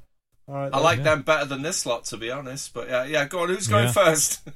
Okay. 0.48 0.56
All 0.58 0.64
right. 0.64 0.74
I 0.74 0.80
like 0.80 1.00
yeah. 1.00 1.04
them 1.06 1.22
better 1.24 1.46
than 1.46 1.62
this 1.62 1.86
lot, 1.86 2.06
to 2.06 2.18
be 2.18 2.30
honest. 2.32 2.74
But 2.74 2.90
yeah, 2.90 3.04
yeah. 3.06 3.26
Go 3.26 3.40
on, 3.40 3.50
who's 3.50 3.68
going 3.68 3.86
Yeah. 3.86 3.92
first? 3.92 4.42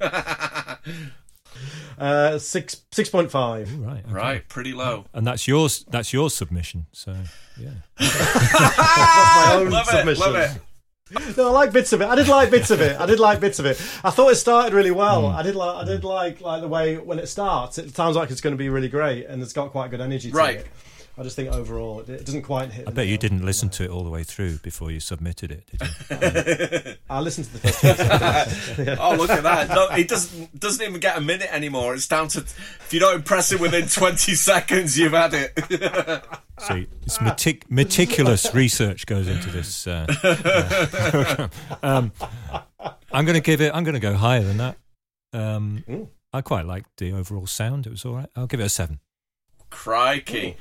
uh, 1.98 2.38
six 2.38 2.82
six 2.92 3.08
point 3.08 3.30
five. 3.30 3.72
Ooh, 3.74 3.84
right. 3.84 4.04
okay. 4.04 4.12
right, 4.12 4.48
pretty 4.48 4.72
low. 4.72 5.06
And 5.12 5.26
that's 5.26 5.46
yours. 5.48 5.84
That's 5.90 6.12
your 6.12 6.30
submission. 6.30 6.86
So 6.92 7.14
yeah. 7.58 7.70
my 8.00 9.52
own 9.56 9.70
love 9.70 9.86
submission. 9.86 10.22
it, 10.22 10.26
love 10.32 10.36
it. 10.36 10.62
No, 11.36 11.48
I 11.48 11.50
like 11.50 11.72
bits 11.72 11.92
of 11.92 12.00
it. 12.02 12.06
I 12.06 12.14
did 12.14 12.28
like 12.28 12.52
bits 12.52 12.70
of 12.70 12.80
it. 12.80 13.00
I 13.00 13.04
did 13.04 13.18
like 13.18 13.40
bits 13.40 13.58
of 13.58 13.66
it. 13.66 13.80
I 14.04 14.10
thought 14.10 14.30
it 14.30 14.36
started 14.36 14.72
really 14.72 14.92
well. 14.92 15.28
Hmm. 15.30 15.36
I 15.36 15.42
did 15.42 15.56
like. 15.56 15.76
I 15.76 15.84
did 15.84 16.04
like 16.04 16.40
like 16.40 16.60
the 16.62 16.68
way 16.68 16.98
when 16.98 17.18
it 17.18 17.26
starts. 17.26 17.78
It 17.78 17.94
sounds 17.96 18.14
like 18.14 18.30
it's 18.30 18.40
going 18.40 18.54
to 18.54 18.58
be 18.58 18.68
really 18.68 18.88
great, 18.88 19.26
and 19.26 19.42
it's 19.42 19.52
got 19.52 19.72
quite 19.72 19.90
good 19.90 20.00
energy 20.00 20.30
to 20.30 20.36
Right. 20.36 20.58
it. 20.58 20.66
I 21.18 21.22
just 21.22 21.36
think 21.36 21.52
overall 21.52 22.00
it, 22.00 22.08
it 22.08 22.24
doesn't 22.24 22.42
quite 22.42 22.70
hit. 22.70 22.88
I 22.88 22.92
bet 22.92 23.06
you 23.06 23.12
nail. 23.12 23.20
didn't 23.20 23.44
listen 23.44 23.68
to 23.70 23.84
it 23.84 23.90
all 23.90 24.04
the 24.04 24.10
way 24.10 24.22
through 24.24 24.56
before 24.58 24.90
you 24.90 25.00
submitted 25.00 25.50
it, 25.52 25.66
did 25.66 25.80
you? 25.82 26.94
I 27.10 27.20
listened 27.20 27.46
to 27.48 27.52
the 27.54 27.58
first 27.58 27.80
two 27.80 27.86
seconds. 27.94 28.98
Oh, 29.00 29.14
look 29.16 29.28
at 29.30 29.42
that! 29.42 29.68
No, 29.68 29.88
it 29.88 30.08
doesn't 30.08 30.58
doesn't 30.58 30.86
even 30.86 31.00
get 31.00 31.18
a 31.18 31.20
minute 31.20 31.52
anymore. 31.52 31.94
It's 31.94 32.08
down 32.08 32.28
to 32.28 32.40
if 32.40 32.88
you 32.92 33.00
don't 33.00 33.16
impress 33.16 33.52
it 33.52 33.60
within 33.60 33.86
twenty 33.88 34.34
seconds, 34.34 34.98
you've 34.98 35.12
had 35.12 35.34
it. 35.34 35.52
So 36.58 36.84
it's 37.02 37.20
metic- 37.20 37.70
meticulous 37.70 38.54
research 38.54 39.06
goes 39.06 39.28
into 39.28 39.50
this. 39.50 39.86
Uh, 39.86 40.06
uh, 40.22 40.86
program. 40.86 41.50
Um, 41.82 42.12
I'm 43.12 43.24
going 43.24 43.34
to 43.34 43.40
give 43.42 43.60
it. 43.60 43.74
I'm 43.74 43.84
going 43.84 43.94
to 43.94 44.00
go 44.00 44.14
higher 44.14 44.42
than 44.42 44.58
that. 44.58 44.76
Um, 45.32 46.08
I 46.32 46.40
quite 46.42 46.66
liked 46.66 46.96
the 46.98 47.12
overall 47.12 47.46
sound. 47.46 47.86
It 47.86 47.90
was 47.90 48.04
all 48.04 48.14
right. 48.14 48.28
I'll 48.36 48.46
give 48.46 48.60
it 48.60 48.64
a 48.64 48.68
seven. 48.68 49.00
Crikey! 49.70 50.56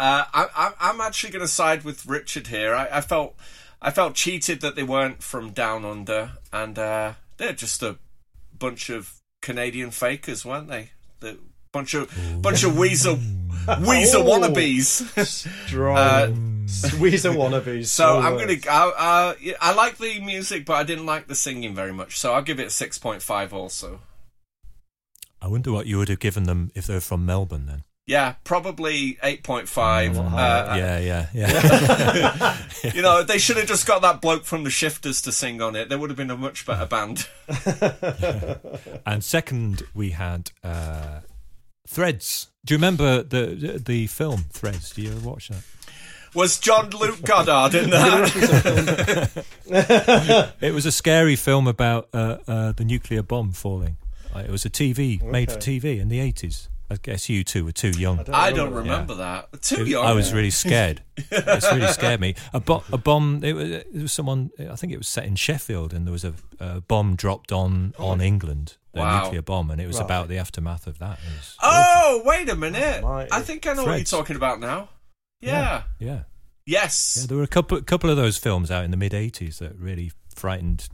Uh, 0.00 0.24
I, 0.32 0.46
I, 0.56 0.72
I'm 0.90 1.00
actually 1.00 1.30
going 1.32 1.44
to 1.44 1.48
side 1.48 1.84
with 1.84 2.06
Richard 2.06 2.46
here. 2.46 2.74
I, 2.74 2.88
I 2.90 3.00
felt 3.02 3.36
I 3.82 3.90
felt 3.90 4.14
cheated 4.14 4.60
that 4.62 4.74
they 4.74 4.82
weren't 4.82 5.22
from 5.22 5.50
down 5.50 5.84
under, 5.84 6.32
and 6.52 6.78
uh, 6.78 7.12
they're 7.36 7.52
just 7.52 7.82
a 7.82 7.98
bunch 8.58 8.88
of 8.90 9.14
Canadian 9.42 9.90
fakers, 9.90 10.44
weren't 10.44 10.68
they? 10.68 10.90
The 11.20 11.38
bunch 11.72 11.92
of 11.94 12.10
bunch 12.40 12.64
of 12.64 12.72
Weezer 12.72 13.16
Weezer 13.66 14.14
Oh. 14.16 14.24
wannabes. 14.24 15.26
Strong. 15.26 15.96
Uh, 15.96 16.26
Weezer 16.98 17.34
wannabes. 17.36 17.86
So 17.86 18.04
Strong 18.04 18.24
I'm 18.24 18.32
gonna. 18.38 18.46
words. 18.54 18.66
I, 18.66 18.88
uh, 18.88 19.34
I 19.60 19.74
like 19.74 19.98
the 19.98 20.18
music, 20.20 20.64
but 20.64 20.74
I 20.74 20.82
didn't 20.82 21.04
like 21.06 21.26
the 21.28 21.34
singing 21.34 21.74
very 21.74 21.92
much. 21.92 22.18
So 22.18 22.32
I'll 22.32 22.42
give 22.42 22.58
it 22.58 22.66
a 22.68 22.70
six 22.70 22.96
point 22.98 23.20
five. 23.22 23.52
Also, 23.52 24.00
I 25.42 25.46
wonder 25.48 25.72
what 25.72 25.86
you 25.86 25.98
would 25.98 26.08
have 26.08 26.20
given 26.20 26.44
them 26.44 26.70
if 26.74 26.86
they 26.86 26.94
were 26.94 27.00
from 27.00 27.26
Melbourne 27.26 27.66
then. 27.66 27.84
Yeah, 28.10 28.34
probably 28.42 29.18
eight 29.22 29.44
point 29.44 29.68
five. 29.68 30.18
Uh, 30.18 30.74
yeah, 30.76 30.98
yeah, 30.98 31.26
yeah. 31.32 32.56
You 32.92 33.02
know, 33.02 33.22
they 33.22 33.38
should 33.38 33.56
have 33.56 33.68
just 33.68 33.86
got 33.86 34.02
that 34.02 34.20
bloke 34.20 34.44
from 34.44 34.64
the 34.64 34.70
Shifters 34.70 35.22
to 35.22 35.30
sing 35.30 35.62
on 35.62 35.76
it. 35.76 35.88
There 35.88 35.96
would 35.96 36.10
have 36.10 36.16
been 36.16 36.30
a 36.30 36.36
much 36.36 36.66
better 36.66 36.86
band. 36.86 37.28
and 39.06 39.22
second, 39.22 39.84
we 39.94 40.10
had 40.10 40.50
uh, 40.64 41.20
Threads. 41.86 42.48
Do 42.64 42.74
you 42.74 42.78
remember 42.78 43.22
the 43.22 43.80
the 43.84 44.08
film 44.08 44.46
Threads? 44.50 44.90
Do 44.90 45.02
you 45.02 45.12
ever 45.12 45.28
watch 45.28 45.48
that? 45.48 45.62
Was 46.34 46.58
John 46.58 46.90
Luke 46.90 47.22
Goddard 47.22 47.76
in 47.78 47.90
that? 47.90 49.44
It 50.60 50.74
was 50.74 50.84
a 50.84 50.92
scary 50.92 51.36
film 51.36 51.68
about 51.68 52.08
uh, 52.12 52.38
uh, 52.48 52.72
the 52.72 52.84
nuclear 52.84 53.22
bomb 53.22 53.52
falling. 53.52 53.98
Uh, 54.34 54.40
it 54.40 54.50
was 54.50 54.64
a 54.64 54.70
TV 54.70 55.22
made 55.22 55.52
for 55.52 55.58
TV 55.58 56.00
in 56.00 56.08
the 56.08 56.18
eighties. 56.18 56.68
I 56.90 56.96
guess 57.00 57.28
you 57.28 57.44
two 57.44 57.64
were 57.64 57.72
too 57.72 57.92
young. 57.96 58.24
I 58.32 58.50
don't 58.50 58.74
remember 58.74 59.14
that. 59.14 59.62
Too 59.62 59.84
young. 59.84 60.04
I 60.04 60.12
was 60.12 60.32
really 60.32 60.50
scared. 60.50 61.02
it 61.16 61.62
really 61.70 61.86
scared 61.92 62.20
me. 62.20 62.34
A, 62.52 62.58
bo- 62.58 62.82
a 62.92 62.98
bomb. 62.98 63.44
It 63.44 63.52
was, 63.52 63.70
it 63.70 63.94
was 63.94 64.12
someone. 64.12 64.50
I 64.58 64.74
think 64.74 64.92
it 64.92 64.96
was 64.98 65.06
set 65.06 65.24
in 65.24 65.36
Sheffield, 65.36 65.94
and 65.94 66.04
there 66.04 66.12
was 66.12 66.24
a, 66.24 66.34
a 66.58 66.80
bomb 66.80 67.14
dropped 67.14 67.52
on 67.52 67.94
on 67.98 68.20
oh. 68.20 68.24
England. 68.24 68.76
A 68.92 68.98
Wow. 68.98 69.22
nuclear 69.22 69.42
bomb, 69.42 69.70
and 69.70 69.80
it 69.80 69.86
was 69.86 69.98
Right. 69.98 70.04
about 70.04 70.26
the 70.26 70.38
aftermath 70.38 70.88
of 70.88 70.98
that. 70.98 71.20
It 71.24 71.32
was 71.36 71.56
Oh, 71.62 72.22
wait 72.24 72.48
a 72.48 72.56
minute. 72.56 73.04
Oh, 73.04 73.08
Might- 73.08 73.28
I 73.32 73.40
think 73.40 73.64
I 73.68 73.74
know 73.74 73.84
what 73.84 73.98
you're 73.98 74.04
talking 74.04 74.34
about 74.34 74.58
now. 74.58 74.88
Yeah. 75.40 75.84
yeah, 76.00 76.08
yeah. 76.08 76.22
Yes. 76.66 77.18
Yeah, 77.20 77.26
there 77.28 77.36
were 77.36 77.44
a 77.44 77.48
couple 77.48 77.80
couple 77.82 78.10
of 78.10 78.16
those 78.16 78.36
films 78.36 78.68
out 78.68 78.84
in 78.84 78.90
the 78.90 78.96
mid 78.96 79.12
'80s 79.12 79.58
that 79.58 79.76
really 79.76 80.10
frightened 80.34 80.88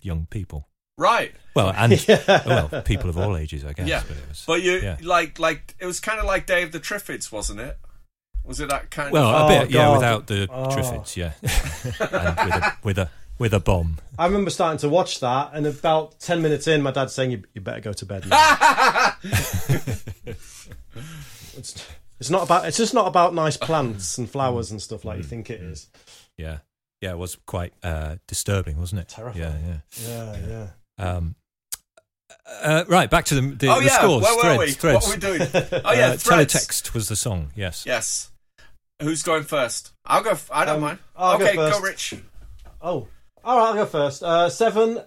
young 0.00 0.26
people. 0.30 0.68
Right. 1.00 1.32
Well, 1.56 1.72
and 1.74 1.92
well, 2.28 2.82
people 2.84 3.08
of 3.08 3.16
all 3.16 3.34
ages, 3.38 3.64
I 3.64 3.72
guess. 3.72 3.88
Yeah. 3.88 4.02
But 4.06 4.16
it 4.18 4.28
was, 4.28 4.44
But 4.46 4.62
you 4.62 4.72
yeah. 4.74 4.98
like 5.02 5.38
like 5.38 5.74
it 5.78 5.86
was 5.86 5.98
kind 5.98 6.18
of 6.20 6.26
like 6.26 6.44
Day 6.44 6.62
of 6.62 6.72
the 6.72 6.78
Triffids, 6.78 7.32
wasn't 7.32 7.60
it? 7.60 7.78
Was 8.44 8.60
it 8.60 8.68
that 8.68 8.90
kind 8.90 9.06
of? 9.08 9.12
well, 9.14 9.26
of? 9.28 9.40
a 9.40 9.44
Oh, 9.44 9.48
bit, 9.60 9.70
yeah, 9.70 9.84
God. 9.86 9.92
without 9.94 10.26
the 10.26 10.46
Oh. 10.50 10.68
Triffids, 10.68 11.16
yeah, 11.16 11.32
and 11.42 12.36
with 12.44 12.54
a 12.54 12.76
with 12.84 12.98
a 12.98 13.10
with 13.38 13.54
a 13.54 13.60
bomb. 13.60 13.96
I 14.18 14.26
remember 14.26 14.50
starting 14.50 14.78
to 14.80 14.90
watch 14.90 15.20
that, 15.20 15.52
and 15.54 15.66
about 15.66 16.20
ten 16.20 16.42
minutes 16.42 16.66
in, 16.68 16.82
my 16.82 16.90
dad 16.90 17.10
saying, 17.10 17.30
"You, 17.30 17.42
you 17.54 17.62
better 17.62 17.80
go 17.80 17.94
to 17.94 18.04
bed." 18.06 18.26
Now. 18.26 19.14
it's, 21.56 21.88
it's 22.18 22.30
not 22.30 22.42
about. 22.44 22.66
It's 22.66 22.76
just 22.76 22.94
not 22.94 23.06
about 23.06 23.34
nice 23.34 23.56
plants 23.56 24.18
and 24.18 24.28
flowers 24.28 24.70
and 24.70 24.80
stuff 24.82 25.04
like 25.04 25.16
you 25.18 25.24
think 25.24 25.48
it 25.50 25.60
is. 25.60 25.88
Yeah, 26.36 26.58
yeah, 27.00 27.12
it 27.12 27.18
was 27.18 27.36
quite 27.46 27.72
uh, 27.82 28.16
disturbing, 28.26 28.78
wasn't 28.78 29.00
it? 29.02 29.08
Terrifying. 29.08 29.44
Yeah, 29.64 29.78
Yeah, 30.08 30.36
yeah. 30.36 30.46
yeah. 30.48 30.66
Um, 31.00 31.34
uh, 32.62 32.84
right, 32.88 33.08
back 33.10 33.24
to 33.26 33.34
the, 33.40 33.40
the, 33.54 33.68
oh 33.68 33.78
the 33.80 33.86
yeah. 33.86 33.98
scores. 33.98 34.22
Where 34.22 34.36
were 34.36 34.42
threads, 34.42 34.58
we? 34.58 34.70
threads. 34.72 35.06
What 35.06 35.22
were 35.22 35.30
we 35.30 35.38
doing? 35.38 35.48
Oh 35.84 35.92
yeah. 35.92 36.08
Uh, 36.08 36.12
teletext 36.14 36.94
was 36.94 37.08
the 37.08 37.16
song. 37.16 37.50
Yes. 37.54 37.84
Yes. 37.86 38.30
Who's 39.00 39.22
going 39.22 39.44
first? 39.44 39.92
I'll 40.04 40.22
go. 40.22 40.30
F- 40.30 40.50
I 40.52 40.64
don't 40.64 40.76
Um, 40.76 40.80
mind. 40.82 40.98
I'll 41.16 41.38
go 41.38 41.44
okay, 41.44 41.56
first. 41.56 41.82
Rich. 41.82 42.14
Oh, 42.82 43.08
all 43.44 43.56
right. 43.58 43.68
I'll 43.68 43.74
go 43.74 43.86
first. 43.86 44.22
Uh, 44.22 44.50
seven. 44.50 45.00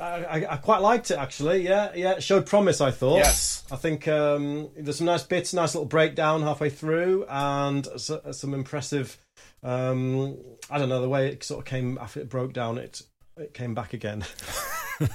I, 0.00 0.24
I, 0.24 0.52
I 0.52 0.56
quite 0.56 0.80
liked 0.80 1.10
it 1.10 1.18
actually. 1.18 1.64
Yeah, 1.64 1.92
yeah. 1.94 2.12
It 2.12 2.22
showed 2.22 2.46
promise. 2.46 2.80
I 2.80 2.90
thought. 2.90 3.18
Yes. 3.18 3.64
I 3.70 3.76
think 3.76 4.08
um, 4.08 4.70
there's 4.76 4.96
some 4.98 5.06
nice 5.06 5.22
bits, 5.22 5.52
nice 5.52 5.74
little 5.74 5.86
breakdown 5.86 6.42
halfway 6.42 6.70
through, 6.70 7.26
and 7.28 7.86
so, 7.96 8.20
some 8.32 8.54
impressive. 8.54 9.18
Um, 9.62 10.38
I 10.70 10.78
don't 10.78 10.88
know 10.88 11.02
the 11.02 11.08
way 11.08 11.28
it 11.28 11.44
sort 11.44 11.60
of 11.60 11.64
came 11.66 11.98
after 12.00 12.20
it 12.20 12.28
broke 12.28 12.52
down. 12.52 12.78
It 12.78 13.02
it 13.40 13.54
came 13.54 13.74
back 13.74 13.92
again. 13.92 14.24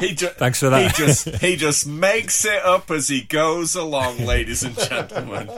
He 0.00 0.14
ju- 0.14 0.26
Thanks 0.28 0.58
for 0.60 0.66
He 0.66 0.70
that. 0.70 0.94
just 0.94 1.28
he 1.36 1.56
just 1.56 1.86
makes 1.86 2.44
it 2.44 2.62
up 2.64 2.90
as 2.90 3.08
he 3.08 3.22
goes 3.22 3.74
along, 3.76 4.18
ladies 4.18 4.62
and 4.62 4.76
gentlemen. 4.78 5.48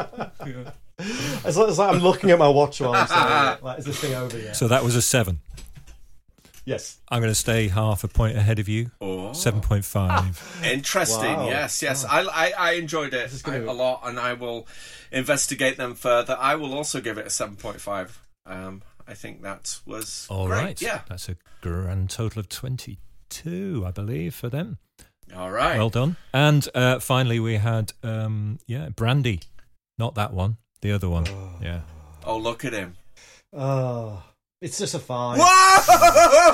It's 0.98 1.56
like, 1.56 1.68
it's 1.68 1.78
like 1.78 1.94
I'm 1.94 2.00
looking 2.00 2.30
at 2.30 2.38
my 2.38 2.48
watch 2.48 2.80
while 2.80 2.94
I'm 2.94 3.06
saying 3.06 3.54
it. 3.56 3.62
Like, 3.64 3.78
is 3.80 3.84
this 3.86 3.98
thing 4.00 4.14
over 4.14 4.38
yet? 4.38 4.54
So 4.56 4.68
that 4.68 4.84
was 4.84 4.94
a 4.96 5.02
seven. 5.02 5.40
yes. 6.64 6.98
I'm 7.08 7.20
going 7.20 7.30
to 7.30 7.34
stay 7.34 7.68
half 7.68 8.04
a 8.04 8.08
point 8.08 8.36
ahead 8.36 8.58
of 8.58 8.68
you. 8.68 8.90
Oh. 9.00 9.32
Seven 9.32 9.60
point 9.60 9.84
five. 9.84 10.60
Interesting. 10.64 11.36
Wow. 11.36 11.48
Yes, 11.48 11.82
yes. 11.82 12.04
I, 12.04 12.20
I 12.22 12.52
I 12.58 12.72
enjoyed 12.72 13.14
it 13.14 13.32
gonna- 13.42 13.64
a 13.64 13.72
lot, 13.72 14.02
and 14.04 14.20
I 14.20 14.34
will 14.34 14.66
investigate 15.10 15.78
them 15.78 15.94
further. 15.94 16.36
I 16.38 16.54
will 16.56 16.74
also 16.74 17.00
give 17.00 17.16
it 17.18 17.26
a 17.26 17.30
seven 17.30 17.56
point 17.56 17.80
five. 17.80 18.20
Um, 18.46 18.82
I 19.08 19.14
think 19.14 19.42
that 19.42 19.78
was 19.86 20.26
All 20.28 20.46
great. 20.46 20.62
right. 20.62 20.82
Yeah. 20.82 21.00
That's 21.08 21.28
a 21.30 21.36
grand 21.62 22.10
total 22.10 22.40
of 22.40 22.48
twenty-two, 22.50 23.84
I 23.86 23.90
believe, 23.90 24.34
for 24.34 24.48
them. 24.50 24.78
All 25.34 25.50
right. 25.50 25.78
Well 25.78 25.88
done. 25.90 26.16
And 26.32 26.68
uh, 26.74 26.98
finally, 27.00 27.40
we 27.40 27.56
had 27.56 27.92
um, 28.02 28.58
yeah, 28.66 28.90
Brandy, 28.90 29.40
not 29.98 30.14
that 30.16 30.32
one, 30.34 30.58
the 30.82 30.92
other 30.92 31.08
one. 31.08 31.26
Yeah. 31.62 31.80
oh, 32.24 32.36
look 32.38 32.64
at 32.64 32.72
him. 32.74 32.96
Oh, 33.52 34.22
it's 34.60 34.78
just 34.78 34.94
a 34.94 34.98
five. 34.98 35.38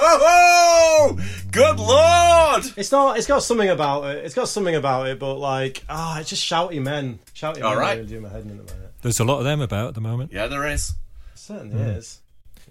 Whoa! 0.04 1.18
Good 1.50 1.78
lord! 1.78 2.64
It's 2.76 2.92
not. 2.92 3.18
It's 3.18 3.26
got 3.26 3.42
something 3.42 3.68
about 3.68 4.04
it. 4.06 4.24
It's 4.24 4.34
got 4.34 4.48
something 4.48 4.74
about 4.76 5.08
it, 5.08 5.18
but 5.18 5.34
like, 5.36 5.84
ah, 5.88 6.20
it's 6.20 6.30
just 6.30 6.44
shouty 6.48 6.80
men. 6.82 7.18
Shouty 7.34 7.62
All 7.62 7.70
men 7.70 7.78
right. 7.78 7.96
really 7.98 8.08
do 8.08 8.20
my 8.20 8.28
head 8.28 8.44
in 8.44 8.50
at 8.58 8.66
the 8.66 8.74
minute. 8.74 8.92
There's 9.02 9.20
a 9.20 9.24
lot 9.24 9.38
of 9.38 9.44
them 9.44 9.60
about 9.60 9.88
at 9.88 9.94
the 9.94 10.00
moment. 10.00 10.32
Yeah, 10.32 10.46
there 10.46 10.66
is. 10.68 10.90
It 10.90 11.38
certainly 11.38 11.76
Hmm. 11.82 11.90
is. 11.98 12.20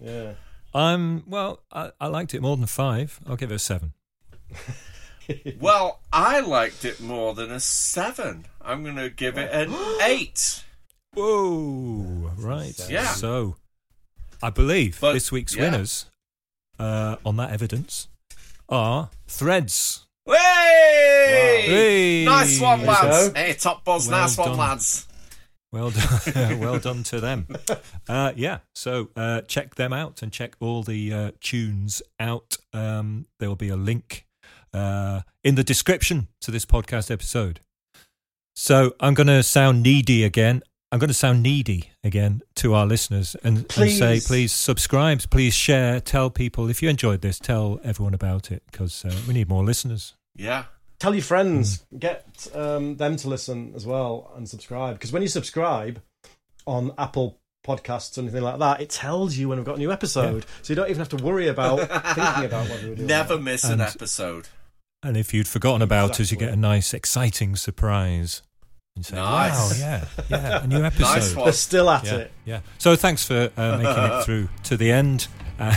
Yeah. 0.04 0.34
I'm 0.74 1.24
well. 1.30 1.62
I, 1.72 1.92
I 2.02 2.08
liked 2.08 2.34
it 2.34 2.42
more 2.42 2.58
than 2.58 2.66
five. 2.66 3.20
I'll 3.28 3.36
give 3.36 3.52
it 3.52 3.56
a 3.56 3.60
seven. 3.60 3.94
Well, 5.60 6.02
I 6.12 6.42
liked 6.42 6.84
it 6.84 7.00
more 7.00 7.34
than 7.34 7.50
a 7.50 7.60
seven. 7.62 8.46
I'm 8.62 8.84
going 8.84 8.98
to 8.98 9.10
give 9.10 9.38
it 9.38 9.50
an 9.54 9.74
eight. 10.02 10.66
Whoa! 11.14 12.32
Right. 12.38 12.78
Yeah. 12.90 13.06
So, 13.06 13.56
I 14.42 14.50
believe 14.50 14.98
But- 15.00 15.14
this 15.14 15.32
week's 15.32 15.56
yeah. 15.56 15.72
winners, 15.72 16.08
uh, 16.78 17.16
on 17.26 17.38
that 17.38 17.52
evidence, 17.52 18.10
are 18.68 19.12
Threads. 19.28 20.06
Hey! 20.26 21.64
Hey! 21.68 22.26
Nice 22.26 22.60
one, 22.60 22.86
lads. 22.86 23.32
Hey, 23.34 23.54
top 23.54 23.86
buzz. 23.86 24.10
Well 24.10 24.20
nice 24.20 24.38
one, 24.38 24.50
done. 24.50 24.58
lads. 24.58 25.08
Well 25.74 25.90
done, 25.90 26.60
well 26.60 26.78
done 26.78 27.02
to 27.06 27.20
them. 27.20 27.48
Uh, 28.08 28.32
yeah, 28.36 28.60
so 28.76 29.10
uh, 29.16 29.42
check 29.42 29.74
them 29.74 29.92
out 29.92 30.22
and 30.22 30.32
check 30.32 30.56
all 30.60 30.84
the 30.84 31.12
uh, 31.12 31.32
tunes 31.42 32.04
out. 32.20 32.58
Um, 32.74 33.26
there 33.40 33.50
will 33.50 33.56
be 33.56 33.70
a 33.70 33.76
link 33.76 34.28
uh, 34.72 35.22
in 35.44 35.56
the 35.56 35.64
description 35.64 36.28
to 36.42 36.52
this 36.52 36.64
podcast 36.64 37.10
episode. 37.10 37.60
So 38.56 38.94
I'm 39.00 39.16
going 39.16 39.26
to 39.28 39.42
sound 39.42 39.82
needy 39.82 40.24
again. 40.24 40.62
I'm 40.92 41.00
going 41.00 41.08
to 41.08 41.14
sound 41.16 41.42
needy 41.42 41.90
again 42.04 42.44
to 42.58 42.76
our 42.76 42.86
listeners 42.86 43.36
and, 43.44 43.58
and 43.58 43.72
say, 43.72 43.90
Please. 43.90 44.28
please 44.28 44.52
subscribe, 44.52 45.22
please 45.32 45.56
share, 45.56 46.00
tell 46.00 46.30
people 46.30 46.70
if 46.70 46.84
you 46.84 46.90
enjoyed 46.90 47.22
this, 47.22 47.40
tell 47.40 47.80
everyone 47.84 48.14
about 48.14 48.52
it 48.52 48.62
because 48.72 49.04
uh, 49.04 49.16
we 49.28 49.34
need 49.34 49.50
more 49.50 49.64
listeners. 49.64 50.14
Yeah. 50.36 50.66
Tell 51.04 51.14
your 51.14 51.22
friends, 51.22 51.86
get 52.00 52.48
um, 52.56 52.96
them 52.96 53.18
to 53.18 53.28
listen 53.28 53.74
as 53.76 53.86
well 53.86 54.32
and 54.38 54.48
subscribe. 54.48 54.96
Because 54.96 55.12
when 55.12 55.22
you 55.22 55.28
subscribe 55.28 56.02
on 56.66 56.94
Apple 56.98 57.42
Podcasts 57.68 58.18
or 58.18 58.22
anything 58.22 58.42
like 58.42 58.58
that, 58.60 58.80
it 58.80 58.90
tells 58.90 59.36
you 59.36 59.50
when 59.50 59.58
we've 59.58 59.66
got 59.66 59.76
a 59.76 59.80
new 59.80 59.92
episode. 59.92 60.46
So 60.62 60.72
you 60.72 60.76
don't 60.78 60.90
even 60.90 61.00
have 61.00 61.10
to 61.10 61.18
worry 61.18 61.50
about 61.50 61.80
thinking 62.16 62.46
about 62.46 62.70
what 62.70 62.82
we're 62.84 62.96
doing. 62.96 63.06
Never 63.08 63.38
miss 63.38 63.66
an 63.66 63.82
episode. 63.82 64.48
And 65.04 65.18
if 65.18 65.34
you'd 65.34 65.46
forgotten 65.50 65.82
about 65.82 66.22
us, 66.22 66.32
you 66.32 66.38
get 66.38 66.54
a 66.54 66.56
nice, 66.56 66.94
exciting 66.94 67.58
surprise. 67.58 68.42
You 68.96 69.04
say, 69.04 69.18
Nice. 69.18 69.82
wow, 69.82 69.86
yeah, 69.86 70.06
yeah, 70.30 70.64
a 70.64 70.68
new 70.68 70.84
episode. 70.86 71.04
Nice 71.04 71.36
one. 71.36 71.44
They're 71.48 71.52
still 71.52 71.90
at 71.90 72.06
Yeah, 72.06 72.16
it. 72.16 72.32
yeah. 72.46 72.60
So 72.78 72.96
thanks 72.96 73.26
for 73.26 73.52
uh, 73.58 73.78
making 73.78 74.04
it 74.06 74.24
through 74.26 74.48
to 74.64 74.78
the 74.78 74.90
end. 74.90 75.28
Uh, 75.60 75.76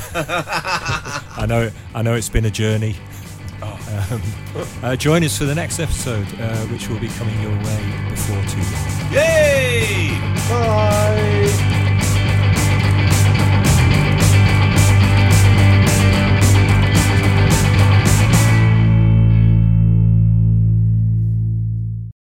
I 1.36 1.46
know, 1.48 1.72
I 1.96 2.02
know 2.02 2.14
it's 2.14 2.28
been 2.28 2.44
a 2.44 2.50
journey. 2.50 2.94
Um, 4.10 4.22
uh, 4.82 4.96
join 4.96 5.24
us 5.24 5.36
for 5.38 5.44
the 5.44 5.54
next 5.54 5.78
episode, 5.78 6.26
uh, 6.40 6.56
which 6.66 6.88
will 6.88 6.98
be 6.98 7.08
coming 7.08 7.40
your 7.40 7.50
way 7.50 8.10
before 8.10 8.42
too 8.46 8.60
long. 8.60 9.12
Yay! 9.12 10.10
Bye! 10.48 11.75